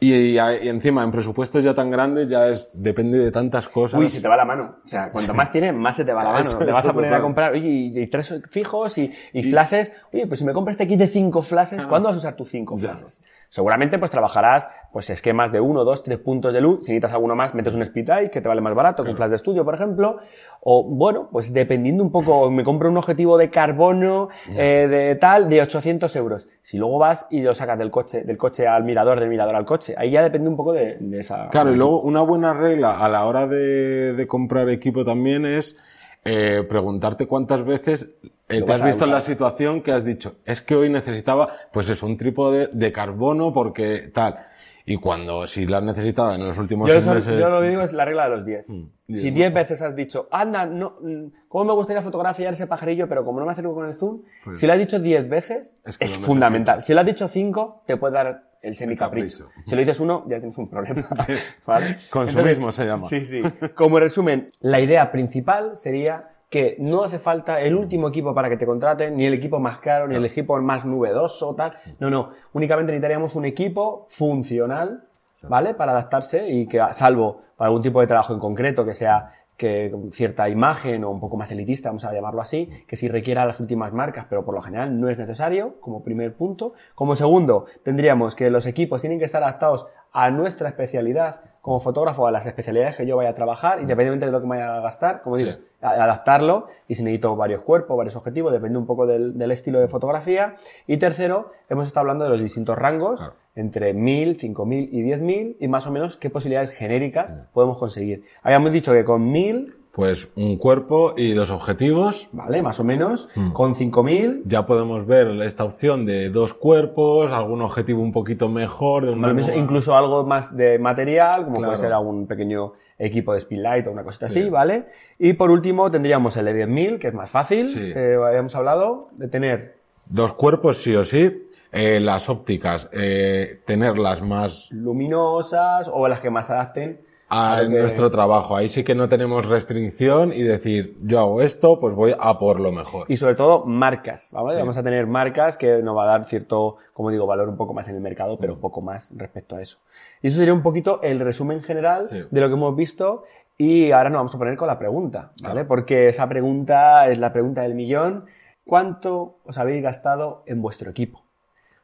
Y, 0.00 0.14
y- 0.14 0.36
y 0.38 0.68
encima, 0.68 1.02
en 1.02 1.10
presupuestos 1.10 1.64
ya 1.64 1.74
tan 1.74 1.90
grandes, 1.90 2.28
ya 2.28 2.46
es, 2.48 2.70
depende 2.74 3.18
de 3.18 3.30
tantas 3.32 3.68
cosas. 3.68 3.98
Uy, 3.98 4.08
se 4.08 4.20
te 4.20 4.28
va 4.28 4.36
la 4.36 4.44
mano. 4.44 4.76
O 4.84 4.88
sea, 4.88 5.08
cuanto 5.10 5.34
más 5.34 5.50
tienes, 5.50 5.74
más 5.74 5.96
se 5.96 6.04
te 6.04 6.12
va 6.12 6.22
la 6.22 6.30
mano. 6.30 6.40
Eso, 6.44 6.58
te 6.58 6.66
vas 6.72 6.86
a 6.86 6.92
poner 6.92 7.12
a 7.14 7.20
comprar, 7.20 7.52
oye, 7.52 7.68
y, 7.68 7.98
y 7.98 8.06
tres 8.06 8.32
fijos 8.50 8.96
y, 8.98 9.12
y 9.32 9.42
flashes. 9.42 9.92
Oye, 10.12 10.26
pues 10.28 10.38
si 10.40 10.46
me 10.46 10.52
compro 10.52 10.70
este 10.70 10.86
kit 10.86 10.98
de 10.98 11.08
cinco 11.08 11.42
flashes, 11.42 11.84
¿cuándo 11.86 12.08
vas 12.08 12.16
a 12.16 12.18
usar 12.18 12.34
tus 12.36 12.48
cinco 12.48 12.76
Ya. 12.76 12.90
flashes? 12.90 13.22
Seguramente 13.50 13.98
pues 13.98 14.10
trabajarás 14.10 14.68
pues 14.92 15.08
esquemas 15.08 15.50
de 15.52 15.58
uno, 15.58 15.82
dos, 15.82 16.04
tres 16.04 16.18
puntos 16.18 16.52
de 16.52 16.60
luz. 16.60 16.80
Si 16.84 16.92
necesitas 16.92 17.14
alguno 17.14 17.34
más, 17.34 17.54
metes 17.54 17.72
un 17.74 17.80
eye 17.82 18.30
que 18.30 18.42
te 18.42 18.46
vale 18.48 18.60
más 18.60 18.74
barato 18.74 19.02
que 19.04 19.10
un 19.10 19.16
flash 19.16 19.30
de 19.30 19.36
estudio, 19.36 19.64
por 19.64 19.74
ejemplo. 19.74 20.18
O 20.60 20.84
bueno, 20.84 21.30
pues 21.32 21.54
dependiendo 21.54 22.04
un 22.04 22.12
poco, 22.12 22.50
me 22.50 22.62
compro 22.62 22.90
un 22.90 22.98
objetivo 22.98 23.38
de 23.38 23.48
carbono 23.48 24.28
eh, 24.54 24.86
de 24.86 25.14
tal, 25.14 25.48
de 25.48 25.62
800 25.62 26.14
euros. 26.16 26.46
Si 26.60 26.76
luego 26.76 26.98
vas 26.98 27.26
y 27.30 27.40
lo 27.40 27.54
sacas 27.54 27.78
del 27.78 27.90
coche, 27.90 28.22
del 28.22 28.36
coche 28.36 28.66
al 28.68 28.84
mirador, 28.84 29.18
del 29.18 29.30
mirador 29.30 29.56
al 29.56 29.64
coche, 29.64 29.87
ahí 29.96 30.10
ya 30.10 30.22
depende 30.22 30.48
un 30.48 30.56
poco 30.56 30.72
de, 30.72 30.96
de 30.98 31.20
esa. 31.20 31.48
Claro, 31.48 31.72
y 31.72 31.76
luego 31.76 32.00
una 32.02 32.22
buena 32.22 32.54
regla 32.54 32.98
a 32.98 33.08
la 33.08 33.24
hora 33.24 33.46
de, 33.46 34.12
de 34.12 34.26
comprar 34.26 34.68
equipo 34.68 35.04
también 35.04 35.46
es 35.46 35.76
eh, 36.24 36.64
preguntarte 36.68 37.26
cuántas 37.26 37.64
veces 37.64 38.10
eh, 38.48 38.62
te 38.62 38.72
has 38.72 38.82
visto 38.82 39.04
en 39.04 39.10
la 39.12 39.20
situación 39.20 39.82
que 39.82 39.92
has 39.92 40.04
dicho, 40.04 40.36
es 40.44 40.62
que 40.62 40.74
hoy 40.74 40.88
necesitaba, 40.90 41.52
pues 41.72 41.88
eso, 41.90 42.06
un 42.06 42.16
trípode 42.16 42.68
de 42.72 42.92
carbono 42.92 43.52
porque 43.52 44.10
tal. 44.12 44.38
Y 44.84 44.96
cuando, 44.96 45.46
si 45.46 45.66
la 45.66 45.78
has 45.78 45.84
necesitado 45.84 46.34
en 46.34 46.44
los 46.46 46.56
últimos 46.56 46.88
Yo, 46.88 46.94
seis 46.94 47.06
meses... 47.06 47.38
yo 47.38 47.50
lo 47.50 47.60
que 47.60 47.68
digo 47.68 47.82
es 47.82 47.92
la 47.92 48.06
regla 48.06 48.24
de 48.24 48.36
los 48.36 48.46
10. 48.46 48.64
diez, 49.06 49.20
si 49.20 49.30
¿no? 49.30 49.36
10 49.36 49.54
veces 49.54 49.82
has 49.82 49.94
dicho, 49.94 50.28
anda, 50.30 50.64
no, 50.64 50.96
mm, 51.02 51.26
¿cómo 51.46 51.66
me 51.66 51.72
gustaría 51.74 52.00
fotografiar 52.00 52.54
ese 52.54 52.66
pajarillo, 52.66 53.06
pero 53.06 53.22
como 53.22 53.38
no 53.38 53.44
me 53.44 53.52
acerco 53.52 53.74
con 53.74 53.86
el 53.86 53.94
zoom? 53.94 54.22
si 54.54 54.66
lo 54.66 54.72
has 54.72 54.78
dicho 54.78 54.98
10 54.98 55.28
veces, 55.28 55.78
Es 55.84 55.98
es, 56.00 56.16
que 56.16 56.24
fundamental. 56.24 56.80
Si 56.80 56.94
lo 56.94 57.00
has 57.00 57.06
dicho 57.06 57.28
5, 57.28 57.82
te 57.86 57.98
puede 57.98 58.14
dar 58.14 58.47
el 58.62 58.74
semicapricho. 58.74 59.46
capricho. 59.46 59.68
Si 59.68 59.74
lo 59.74 59.80
dices 59.80 60.00
uno, 60.00 60.24
ya 60.28 60.38
tienes 60.38 60.58
un 60.58 60.68
problema. 60.68 61.02
¿Vale? 61.66 61.98
Consumismo 62.10 62.72
se 62.72 62.86
llama. 62.86 63.06
Sí, 63.06 63.24
sí. 63.24 63.42
Como 63.74 63.98
resumen, 63.98 64.52
la 64.60 64.80
idea 64.80 65.10
principal 65.10 65.76
sería 65.76 66.30
que 66.50 66.76
no 66.78 67.04
hace 67.04 67.18
falta 67.18 67.60
el 67.60 67.74
último 67.74 68.08
equipo 68.08 68.34
para 68.34 68.48
que 68.48 68.56
te 68.56 68.64
contraten, 68.64 69.16
ni 69.16 69.26
el 69.26 69.34
equipo 69.34 69.58
más 69.58 69.78
caro, 69.78 70.08
ni 70.08 70.16
el 70.16 70.24
equipo 70.24 70.56
más 70.62 70.84
novedoso, 70.84 71.54
tal. 71.54 71.74
No, 72.00 72.08
no. 72.08 72.30
Únicamente 72.54 72.92
necesitaríamos 72.92 73.36
un 73.36 73.44
equipo 73.44 74.06
funcional, 74.10 75.04
¿vale? 75.42 75.74
Para 75.74 75.92
adaptarse 75.92 76.48
y 76.48 76.66
que, 76.66 76.80
salvo 76.92 77.42
para 77.56 77.68
algún 77.68 77.82
tipo 77.82 78.00
de 78.00 78.06
trabajo 78.06 78.32
en 78.32 78.38
concreto, 78.38 78.84
que 78.86 78.94
sea 78.94 79.32
que 79.58 79.92
cierta 80.12 80.48
imagen 80.48 81.02
o 81.02 81.10
un 81.10 81.18
poco 81.18 81.36
más 81.36 81.50
elitista, 81.50 81.88
vamos 81.88 82.04
a 82.04 82.12
llamarlo 82.12 82.40
así, 82.40 82.70
que 82.86 82.94
sí 82.96 83.08
requiera 83.08 83.44
las 83.44 83.58
últimas 83.58 83.92
marcas, 83.92 84.26
pero 84.30 84.44
por 84.44 84.54
lo 84.54 84.62
general 84.62 84.98
no 85.00 85.10
es 85.10 85.18
necesario, 85.18 85.80
como 85.80 86.04
primer 86.04 86.32
punto. 86.32 86.74
Como 86.94 87.16
segundo, 87.16 87.66
tendríamos 87.82 88.36
que 88.36 88.50
los 88.50 88.66
equipos 88.66 89.00
tienen 89.00 89.18
que 89.18 89.24
estar 89.24 89.42
adaptados 89.42 89.88
a 90.12 90.30
nuestra 90.30 90.68
especialidad 90.68 91.40
como 91.60 91.80
fotógrafo, 91.80 92.26
a 92.26 92.30
las 92.30 92.46
especialidades 92.46 92.96
que 92.96 93.06
yo 93.06 93.16
vaya 93.16 93.30
a 93.30 93.34
trabajar, 93.34 93.80
independientemente 93.80 94.26
de 94.26 94.32
lo 94.32 94.40
que 94.40 94.46
me 94.46 94.56
vaya 94.56 94.76
a 94.76 94.80
gastar, 94.80 95.20
como 95.22 95.36
digo, 95.36 95.50
Sí. 95.52 95.58
adaptarlo 95.82 96.66
y 96.88 96.94
si 96.94 97.04
necesito 97.04 97.36
varios 97.36 97.60
cuerpos, 97.62 97.96
varios 97.96 98.16
objetivos, 98.16 98.52
depende 98.52 98.78
un 98.78 98.86
poco 98.86 99.06
del, 99.06 99.36
del 99.38 99.50
estilo 99.52 99.78
de 99.78 99.88
fotografía. 99.88 100.54
Y 100.86 100.96
tercero, 100.96 101.52
hemos 101.68 101.86
estado 101.86 102.02
hablando 102.02 102.24
de 102.24 102.30
los 102.30 102.40
distintos 102.40 102.76
rangos, 102.78 103.20
Claro. 103.20 103.34
entre 103.54 103.92
1000, 103.92 104.38
5000 104.40 104.88
y 104.92 105.02
10000 105.02 105.56
y 105.60 105.68
más 105.68 105.86
o 105.86 105.92
menos 105.92 106.16
qué 106.16 106.30
posibilidades 106.30 106.70
genéricas 106.70 107.34
podemos 107.52 107.76
conseguir. 107.78 108.24
Habíamos 108.42 108.72
dicho 108.72 108.92
que 108.92 109.04
con 109.04 109.30
1000, 109.30 109.68
Pues 109.98 110.30
un 110.36 110.58
cuerpo 110.58 111.14
y 111.16 111.32
dos 111.32 111.50
objetivos. 111.50 112.28
¿vale? 112.30 112.62
Más 112.62 112.78
o 112.78 112.84
menos, 112.84 113.30
Hmm. 113.34 113.50
con 113.50 113.74
5000 113.74 114.42
Ya 114.44 114.64
podemos 114.64 115.04
ver 115.08 115.26
esta 115.42 115.64
opción 115.64 116.06
de 116.06 116.30
dos 116.30 116.54
cuerpos, 116.54 117.32
algún 117.32 117.62
objetivo 117.62 118.00
un 118.00 118.12
poquito 118.12 118.48
mejor. 118.48 119.06
De 119.06 119.18
Vale, 119.20 119.56
incluso 119.56 119.96
algo 119.96 120.22
más 120.24 120.56
de 120.56 120.78
material, 120.78 121.32
como 121.42 121.56
Claro. 121.56 121.70
puede 121.70 121.78
ser 121.78 121.92
algún 121.92 122.28
pequeño 122.28 122.74
equipo 122.96 123.32
de 123.34 123.40
speedlight 123.40 123.88
o 123.88 123.90
una 123.90 124.04
cosita 124.04 124.28
Sí. 124.28 124.38
así, 124.38 124.48
¿vale? 124.50 124.84
Y 125.18 125.32
por 125.32 125.50
último 125.50 125.90
tendríamos 125.90 126.36
el 126.36 126.44
de 126.44 126.52
10.000, 126.54 127.00
que 127.00 127.08
es 127.08 127.14
más 127.14 127.28
fácil, 127.32 127.66
Sí. 127.66 127.92
que 127.92 128.14
habíamos 128.24 128.54
hablado, 128.54 128.98
de 129.16 129.26
tener 129.26 129.74
Dos 130.08 130.32
cuerpos 130.32 130.76
sí 130.76 130.94
o 130.94 131.02
sí. 131.02 131.48
Eh, 131.72 131.98
las 131.98 132.28
ópticas, 132.30 132.88
eh, 132.92 133.48
tenerlas 133.66 134.22
más 134.22 134.70
luminosas 134.70 135.90
o 135.92 136.06
las 136.06 136.20
que 136.20 136.30
más 136.30 136.50
adapten 136.52 137.00
a 137.30 137.58
que- 137.60 137.68
nuestro 137.68 138.10
trabajo. 138.10 138.56
Ahí 138.56 138.68
sí 138.68 138.84
que 138.84 138.94
no 138.94 139.08
tenemos 139.08 139.46
restricción 139.46 140.32
y 140.32 140.42
decir, 140.42 140.96
yo 141.02 141.20
hago 141.20 141.42
esto, 141.42 141.78
pues 141.80 141.94
voy 141.94 142.14
a 142.18 142.38
por 142.38 142.60
lo 142.60 142.72
mejor. 142.72 143.04
Y 143.10 143.16
sobre 143.16 143.34
todo 143.34 143.64
marcas, 143.64 144.30
¿vale? 144.32 144.52
Sí. 144.52 144.58
Vamos 144.58 144.78
a 144.78 144.82
tener 144.82 145.06
marcas 145.06 145.56
que 145.56 145.82
nos 145.82 145.96
va 145.96 146.04
a 146.04 146.18
dar 146.18 146.26
cierto, 146.26 146.76
como 146.92 147.10
digo, 147.10 147.26
valor 147.26 147.48
un 147.48 147.56
poco 147.56 147.74
más 147.74 147.88
en 147.88 147.96
el 147.96 148.00
mercado, 148.00 148.38
pero 148.38 148.56
Mm. 148.56 148.60
poco 148.60 148.80
más 148.80 149.12
respecto 149.16 149.56
a 149.56 149.62
eso. 149.62 149.78
Y 150.22 150.28
eso 150.28 150.38
sería 150.38 150.54
un 150.54 150.62
poquito 150.62 151.00
el 151.02 151.20
resumen 151.20 151.62
general 151.62 152.08
Sí. 152.08 152.22
de 152.30 152.40
lo 152.40 152.48
que 152.48 152.54
hemos 152.54 152.74
visto. 152.74 153.24
Y 153.56 153.90
ahora 153.92 154.08
nos 154.10 154.20
vamos 154.20 154.34
a 154.34 154.38
poner 154.38 154.56
con 154.56 154.68
la 154.68 154.78
pregunta, 154.78 155.32
¿vale? 155.42 155.64
Porque 155.64 156.08
esa 156.08 156.28
pregunta 156.28 157.08
es 157.08 157.18
la 157.18 157.32
pregunta 157.32 157.62
del 157.62 157.74
millón. 157.74 158.26
¿Cuánto 158.64 159.38
os 159.46 159.58
habéis 159.58 159.82
gastado 159.82 160.42
en 160.46 160.60
vuestro 160.62 160.90
equipo? 160.90 161.22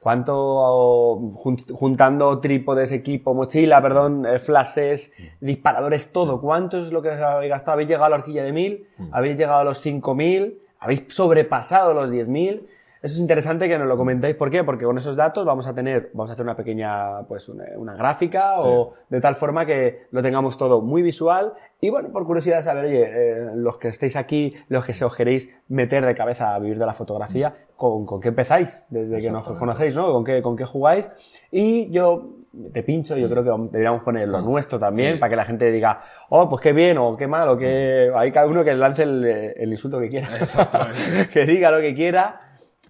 ¿Cuánto 0.05 1.17
jun- 1.35 1.57
juntando 1.73 2.39
trípodes, 2.39 2.93
equipo, 2.93 3.33
mochila, 3.33 3.81
perdón, 3.81 4.27
eh, 4.27 4.39
flashes, 4.39 5.15
disparadores, 5.41 6.13
todo? 6.13 6.43
¿Cuánto 6.43 6.77
es 6.79 6.93
lo 6.93 7.01
que 7.01 7.11
habéis 7.13 7.49
gastado? 7.49 7.73
¿Habéis 7.73 7.89
llegado 7.89 8.05
a 8.05 8.09
la 8.11 8.17
horquilla 8.17 8.45
de 8.45 8.53
1000? 8.53 8.87
¿Habéis 9.13 9.39
llegado 9.39 9.61
a 9.61 9.65
los 9.65 9.79
5000? 9.79 10.59
¿Habéis 10.79 11.07
sobrepasado 11.09 11.95
los 11.95 12.11
10.000? 12.13 12.67
Eso 13.05 13.17
es 13.17 13.21
interesante 13.21 13.69
que 13.69 13.77
nos 13.77 13.87
lo 13.87 13.99
comentéis. 13.99 14.35
¿Por 14.35 14.51
qué? 14.51 14.65
Porque 14.65 14.87
con 14.87 14.97
esos 14.97 15.15
datos 15.15 15.45
vamos 15.45 15.67
a 15.67 15.75
tener, 15.75 16.09
vamos 16.15 16.31
a 16.31 16.33
hacer 16.33 16.43
una 16.43 16.57
pequeña, 16.57 17.21
pues 17.29 17.51
una, 17.51 17.65
una 17.77 17.95
gráfica 17.95 18.55
o 18.57 18.95
de 19.11 19.21
tal 19.21 19.37
forma 19.37 19.67
que 19.67 20.07
lo 20.11 20.23
tengamos 20.23 20.57
todo 20.57 20.81
muy 20.81 21.03
visual. 21.03 21.53
Y 21.83 21.91
bueno, 21.91 22.09
por 22.11 22.25
curiosidad 22.25 22.63
saber, 22.63 22.87
oye, 22.87 23.03
eh, 23.03 23.51
los 23.57 23.77
que 23.77 23.89
estéis 23.89 24.17
aquí, 24.17 24.55
los 24.69 24.87
que 24.87 24.95
se 24.95 25.05
os 25.05 25.15
queréis 25.15 25.55
meter 25.69 26.07
de 26.07 26.15
cabeza 26.15 26.55
a 26.55 26.59
vivir 26.59 26.79
de 26.79 26.87
la 26.87 26.95
fotografía, 26.95 27.55
¿con, 27.77 28.07
con 28.07 28.23
qué 28.23 28.29
empezáis? 28.29 28.87
Desde 28.89 29.19
que 29.19 29.31
nos 29.31 29.47
conocéis, 29.53 29.95
¿no? 29.95 30.11
¿Con 30.11 30.25
qué, 30.25 30.41
¿Con 30.41 30.57
qué 30.57 30.65
jugáis? 30.65 31.13
Y 31.51 31.91
yo 31.91 32.31
te 32.73 32.83
pincho, 32.85 33.19
yo 33.19 33.29
creo 33.29 33.45
que 33.45 33.51
deberíamos 33.71 34.03
poner 34.03 34.29
lo 34.29 34.41
nuestro 34.41 34.79
también, 34.79 35.15
Sí. 35.15 35.19
para 35.19 35.29
que 35.29 35.37
la 35.37 35.45
gente 35.45 35.71
diga, 35.71 36.01
oh, 36.31 36.49
pues 36.49 36.63
qué 36.63 36.73
bien, 36.73 36.97
o 36.97 37.19
qué 37.19 37.27
mal, 37.27 37.51
o 37.51 37.59
qué... 37.59 38.11
Hay 38.17 38.33
cada 38.33 38.47
uno 38.47 38.65
que 38.65 38.73
lance 38.75 39.03
el, 39.03 39.23
el 39.23 39.71
insulto 39.71 40.01
que 40.01 40.09
quiera. 40.09 40.29
que 41.35 41.45
diga 41.45 41.71
lo 41.71 41.83
que 41.83 41.95
quiera. 41.95 42.41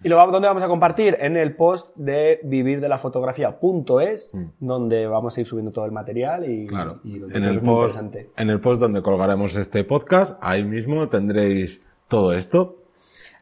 Y 0.05 0.07
lo 0.07 0.17
¿dónde 0.17 0.47
vamos 0.47 0.61
a 0.61 0.67
compartir? 0.67 1.17
En 1.19 1.35
el 1.35 1.55
post 1.55 1.95
de 1.95 2.39
vivirdelafotografía.es, 2.43 4.37
donde 4.59 5.07
vamos 5.07 5.35
a 5.35 5.41
ir 5.41 5.47
subiendo 5.47 5.71
todo 5.71 5.85
el 5.85 5.91
material 5.91 6.47
y, 6.47 6.67
Claro. 6.67 6.99
y 7.03 7.17
lo 7.17 7.27
En 7.31 7.43
el, 7.43 7.59
post, 7.59 8.15
en 8.37 8.49
el 8.51 8.59
post 8.59 8.81
donde 8.81 9.01
colgaremos 9.01 9.55
este 9.55 9.83
podcast, 9.83 10.37
ahí 10.43 10.63
mismo 10.63 11.09
tendréis 11.09 11.87
todo 12.07 12.33
esto. 12.33 12.83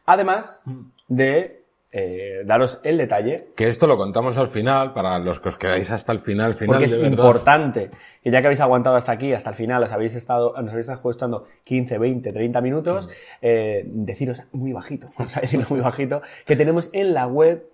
Además 0.06 0.62
de 1.06 1.63
eh, 1.96 2.42
daros 2.44 2.80
el 2.82 2.98
detalle, 2.98 3.36
Que 3.54 3.68
esto 3.68 3.86
lo 3.86 3.96
contamos 3.96 4.36
al 4.36 4.48
final, 4.48 4.92
para 4.92 5.16
los 5.20 5.38
que 5.38 5.48
os 5.48 5.56
quedáis 5.56 5.92
hasta 5.92 6.10
el 6.10 6.18
final, 6.18 6.52
final 6.52 6.74
porque 6.74 6.86
es 6.86 7.00
importante 7.00 7.90
que 8.20 8.32
ya 8.32 8.40
que 8.40 8.48
habéis 8.48 8.60
aguantado 8.60 8.96
hasta 8.96 9.12
aquí, 9.12 9.32
hasta 9.32 9.50
el 9.50 9.54
final, 9.54 9.80
os 9.80 9.92
habéis 9.92 10.16
estado, 10.16 10.60
nos 10.60 10.72
habéis 10.72 10.88
estado 10.88 10.96
escuchando 10.96 11.46
15, 11.62 11.98
20, 11.98 12.30
30 12.30 12.60
minutos, 12.62 13.08
eh, 13.40 13.84
deciros 13.86 14.42
muy 14.50 14.72
bajito, 14.72 15.06
vamos 15.18 15.36
a 15.36 15.42
decirlo 15.42 15.66
muy 15.70 15.80
bajito, 15.80 16.20
que 16.46 16.56
tenemos 16.56 16.90
en 16.92 17.14
la 17.14 17.28
web 17.28 17.64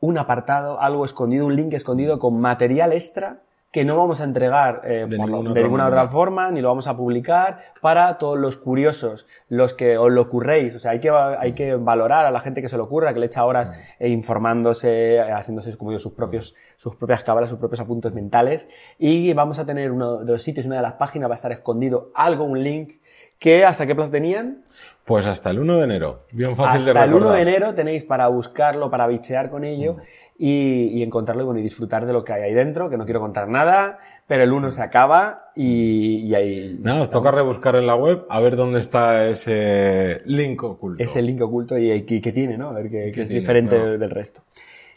un 0.00 0.18
apartado, 0.18 0.80
algo 0.80 1.04
escondido, 1.04 1.46
un 1.46 1.54
link 1.54 1.72
escondido 1.72 2.18
con 2.18 2.40
material 2.40 2.92
extra 2.92 3.42
que 3.70 3.84
no 3.84 3.96
vamos 3.96 4.20
a 4.20 4.24
entregar 4.24 4.82
eh, 4.84 5.06
De 5.08 5.16
por 5.16 5.26
ninguna 5.26 5.42
de 5.42 5.50
otra 5.50 5.62
ninguna 5.62 5.86
otra 5.86 6.08
forma, 6.08 6.50
ni 6.50 6.60
lo 6.60 6.68
vamos 6.68 6.88
a 6.88 6.96
publicar 6.96 7.72
para 7.80 8.18
todos 8.18 8.36
los 8.36 8.56
curiosos, 8.56 9.26
los 9.48 9.74
que 9.74 9.96
os 9.96 10.10
lo 10.10 10.22
ocurréis. 10.22 10.74
O 10.74 10.78
sea, 10.80 10.90
hay 10.90 11.00
que, 11.00 11.10
hay 11.10 11.52
que 11.52 11.76
valorar 11.76 12.26
a 12.26 12.32
la 12.32 12.40
gente 12.40 12.62
que 12.62 12.68
se 12.68 12.76
lo 12.76 12.84
ocurra, 12.84 13.14
que 13.14 13.20
le 13.20 13.26
echa 13.26 13.44
horas 13.44 13.70
eh, 14.00 14.08
informándose, 14.08 15.16
eh, 15.16 15.32
haciéndose 15.32 15.76
como 15.76 15.92
digo, 15.92 16.00
sus 16.00 16.12
propios, 16.12 16.56
sus 16.76 16.96
propias 16.96 17.22
cábalas, 17.22 17.48
sus 17.48 17.60
propios 17.60 17.80
apuntes 17.80 18.12
mentales. 18.12 18.68
Y 18.98 19.32
vamos 19.34 19.60
a 19.60 19.66
tener 19.66 19.92
uno 19.92 20.18
de 20.24 20.32
los 20.32 20.42
sitios, 20.42 20.66
una 20.66 20.76
de 20.76 20.82
las 20.82 20.94
páginas 20.94 21.30
va 21.30 21.34
a 21.34 21.36
estar 21.36 21.52
escondido 21.52 22.10
algo, 22.14 22.44
un 22.44 22.62
link 22.62 22.94
que 23.38 23.64
hasta 23.64 23.86
qué 23.86 23.94
plazo 23.94 24.10
tenían. 24.10 24.62
Pues 25.04 25.26
hasta 25.26 25.50
el 25.50 25.60
1 25.60 25.76
de 25.78 25.84
enero. 25.84 26.24
Bien 26.30 26.54
fácil 26.54 26.84
de 26.84 26.90
Hasta 26.90 27.04
el 27.04 27.10
1 27.10 27.18
recordar. 27.18 27.44
de 27.44 27.50
enero 27.50 27.74
tenéis 27.74 28.04
para 28.04 28.28
buscarlo, 28.28 28.90
para 28.90 29.06
bichear 29.06 29.50
con 29.50 29.64
ello 29.64 29.96
y, 30.42 30.86
y 30.98 31.02
encontrarlo 31.02 31.42
y, 31.42 31.44
bueno, 31.44 31.60
y 31.60 31.62
disfrutar 31.62 32.06
de 32.06 32.14
lo 32.14 32.24
que 32.24 32.32
hay 32.32 32.42
ahí 32.44 32.54
dentro, 32.54 32.88
que 32.88 32.96
no 32.96 33.04
quiero 33.04 33.20
contar 33.20 33.46
nada, 33.46 33.98
pero 34.26 34.42
el 34.42 34.50
1 34.52 34.72
se 34.72 34.82
acaba 34.82 35.50
y, 35.54 36.20
y 36.26 36.34
ahí 36.34 36.78
Nada, 36.80 37.02
os 37.02 37.10
toca 37.10 37.30
rebuscar 37.30 37.76
en 37.76 37.86
la 37.86 37.94
web 37.94 38.24
a 38.30 38.40
ver 38.40 38.56
dónde 38.56 38.78
está 38.78 39.26
ese 39.28 40.22
link 40.24 40.62
oculto. 40.64 41.02
es 41.02 41.14
el 41.16 41.26
link 41.26 41.42
oculto 41.42 41.76
y, 41.78 42.02
que 42.04 42.32
tiene, 42.32 42.56
¿no? 42.56 42.70
A 42.70 42.72
ver 42.72 42.84
que, 42.90 43.12
que 43.12 43.20
es 43.22 43.28
tiene? 43.28 43.40
diferente 43.40 43.76
Claro. 43.76 43.98
del 43.98 44.10
resto. 44.10 44.42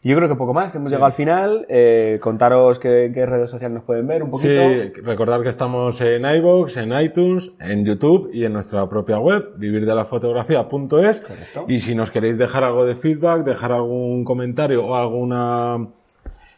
Yo 0.06 0.18
creo 0.18 0.28
que 0.28 0.36
poco 0.36 0.54
más, 0.54 0.76
hemos 0.76 0.90
llegado 0.90 1.06
al 1.06 1.14
final, 1.14 1.66
eh, 1.70 2.20
contaros 2.22 2.78
qué, 2.78 3.10
qué 3.14 3.26
redes 3.26 3.50
sociales 3.50 3.76
nos 3.76 3.86
pueden 3.86 4.06
ver 4.06 4.22
un 4.22 4.32
poquito. 4.32 4.50
Sí, 4.50 5.02
recordar 5.02 5.42
que 5.44 5.50
estamos 5.50 6.02
en 6.02 6.26
iVoox, 6.26 6.76
en 6.76 6.92
iTunes, 6.92 7.54
en 7.62 7.86
YouTube 7.86 8.30
y 8.34 8.44
en 8.44 8.52
nuestra 8.52 8.90
propia 8.90 9.18
web, 9.20 9.54
vivirdelafotografía.es. 9.56 11.22
Correcto. 11.22 11.66
Y 11.70 11.80
si 11.80 11.96
nos 11.96 12.12
queréis 12.12 12.38
dejar 12.38 12.66
algo 12.66 12.86
de 12.86 12.96
feedback, 12.96 13.46
dejar 13.46 13.72
algún 13.72 14.26
comentario 14.26 14.86
o 14.86 14.96
alguna 14.96 15.88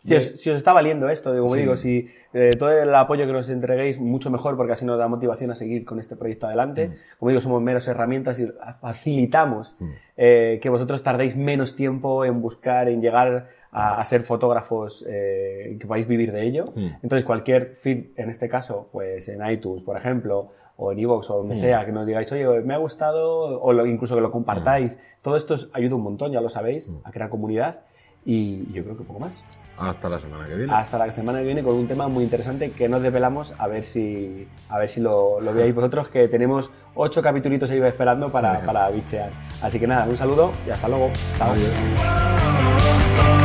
Si 0.07 0.15
os, 0.15 0.23
si 0.41 0.49
os 0.51 0.57
está 0.57 0.71
valiendo 0.73 1.09
esto, 1.09 1.31
digo, 1.31 1.45
como 1.45 1.55
Sí. 1.55 1.61
digo, 1.61 1.77
si 1.77 2.07
eh, 2.33 2.51
todo 2.59 2.69
el 2.71 2.93
apoyo 2.93 3.25
que 3.25 3.33
nos 3.33 3.49
entreguéis, 3.49 3.99
mucho 3.99 4.29
mejor, 4.29 4.55
porque 4.57 4.73
así 4.73 4.85
nos 4.85 4.97
da 4.99 5.07
motivación 5.07 5.51
a 5.51 5.55
seguir 5.55 5.83
con 5.85 5.99
este 5.99 6.15
proyecto 6.15 6.47
adelante. 6.47 6.89
Mm. 6.89 6.93
Como 7.19 7.29
digo, 7.29 7.41
somos 7.41 7.61
meros 7.61 7.87
herramientas 7.87 8.39
y 8.39 8.47
facilitamos 8.81 9.75
eh, 10.17 10.59
que 10.61 10.69
vosotros 10.69 11.03
tardéis 11.03 11.35
menos 11.35 11.75
tiempo 11.75 12.23
en 12.25 12.41
buscar, 12.41 12.87
en 12.89 13.01
llegar 13.01 13.47
a, 13.71 13.99
a 13.99 14.03
ser 14.05 14.21
fotógrafos 14.21 15.05
eh, 15.09 15.75
que 15.79 15.85
podáis 15.87 16.07
vivir 16.07 16.31
de 16.31 16.43
ello. 16.45 16.65
Mm. 16.75 16.87
Entonces, 17.03 17.25
cualquier 17.25 17.75
feed, 17.77 18.07
en 18.15 18.29
este 18.29 18.47
caso, 18.47 18.89
pues 18.91 19.27
en 19.29 19.45
iTunes, 19.49 19.83
por 19.83 19.97
ejemplo, 19.97 20.51
o 20.77 20.91
en 20.91 20.99
iVoox 20.99 21.29
o 21.31 21.37
donde 21.37 21.55
sea, 21.55 21.85
que 21.85 21.91
nos 21.93 22.05
digáis, 22.05 22.31
oye, 22.31 22.45
me 22.61 22.73
ha 22.73 22.77
gustado, 22.77 23.61
o 23.61 23.73
lo- 23.73 23.85
incluso 23.85 24.15
que 24.15 24.21
lo 24.21 24.31
compartáis. 24.31 24.99
Todo 25.21 25.35
esto 25.37 25.53
os 25.55 25.69
ayuda 25.73 25.95
un 25.95 26.03
montón, 26.03 26.31
ya 26.31 26.41
lo 26.41 26.49
sabéis, 26.49 26.91
a 27.03 27.11
crear 27.11 27.29
comunidad. 27.29 27.79
Y 28.25 28.71
yo 28.73 28.83
creo 28.83 28.97
que 28.97 29.03
poco 29.03 29.19
más. 29.19 29.45
Hasta 29.77 30.09
la 30.09 30.17
semana 30.17 30.47
que 30.47 30.55
viene. 30.55 30.73
Hasta 30.73 30.97
la 30.97 31.11
semana 31.11 31.39
que 31.39 31.45
viene 31.45 31.63
con 31.63 31.75
un 31.75 31.87
tema 31.87 32.07
muy 32.07 32.23
interesante 32.23 32.71
que 32.71 32.89
nos 32.89 33.01
desvelamos 33.01 33.53
a 33.59 33.67
ver 33.67 33.83
si, 33.83 34.47
a 34.69 34.79
ver 34.79 34.89
si 34.89 35.01
lo, 35.01 35.39
lo 35.39 35.53
veáis 35.53 35.75
vosotros, 35.75 36.09
que 36.09 36.27
tenemos 36.27 36.71
ocho 36.95 37.21
capitulitos 37.21 37.69
ahí 37.69 37.79
esperando 37.81 38.31
para, 38.31 38.61
para 38.61 38.89
bichear. 38.89 39.29
Así 39.61 39.79
que 39.79 39.85
nada, 39.87 40.05
un 40.05 40.17
saludo 40.17 40.51
y 40.65 40.71
hasta 40.71 40.87
luego. 40.87 41.11
Chao. 41.37 41.51
Adiós. 41.51 43.44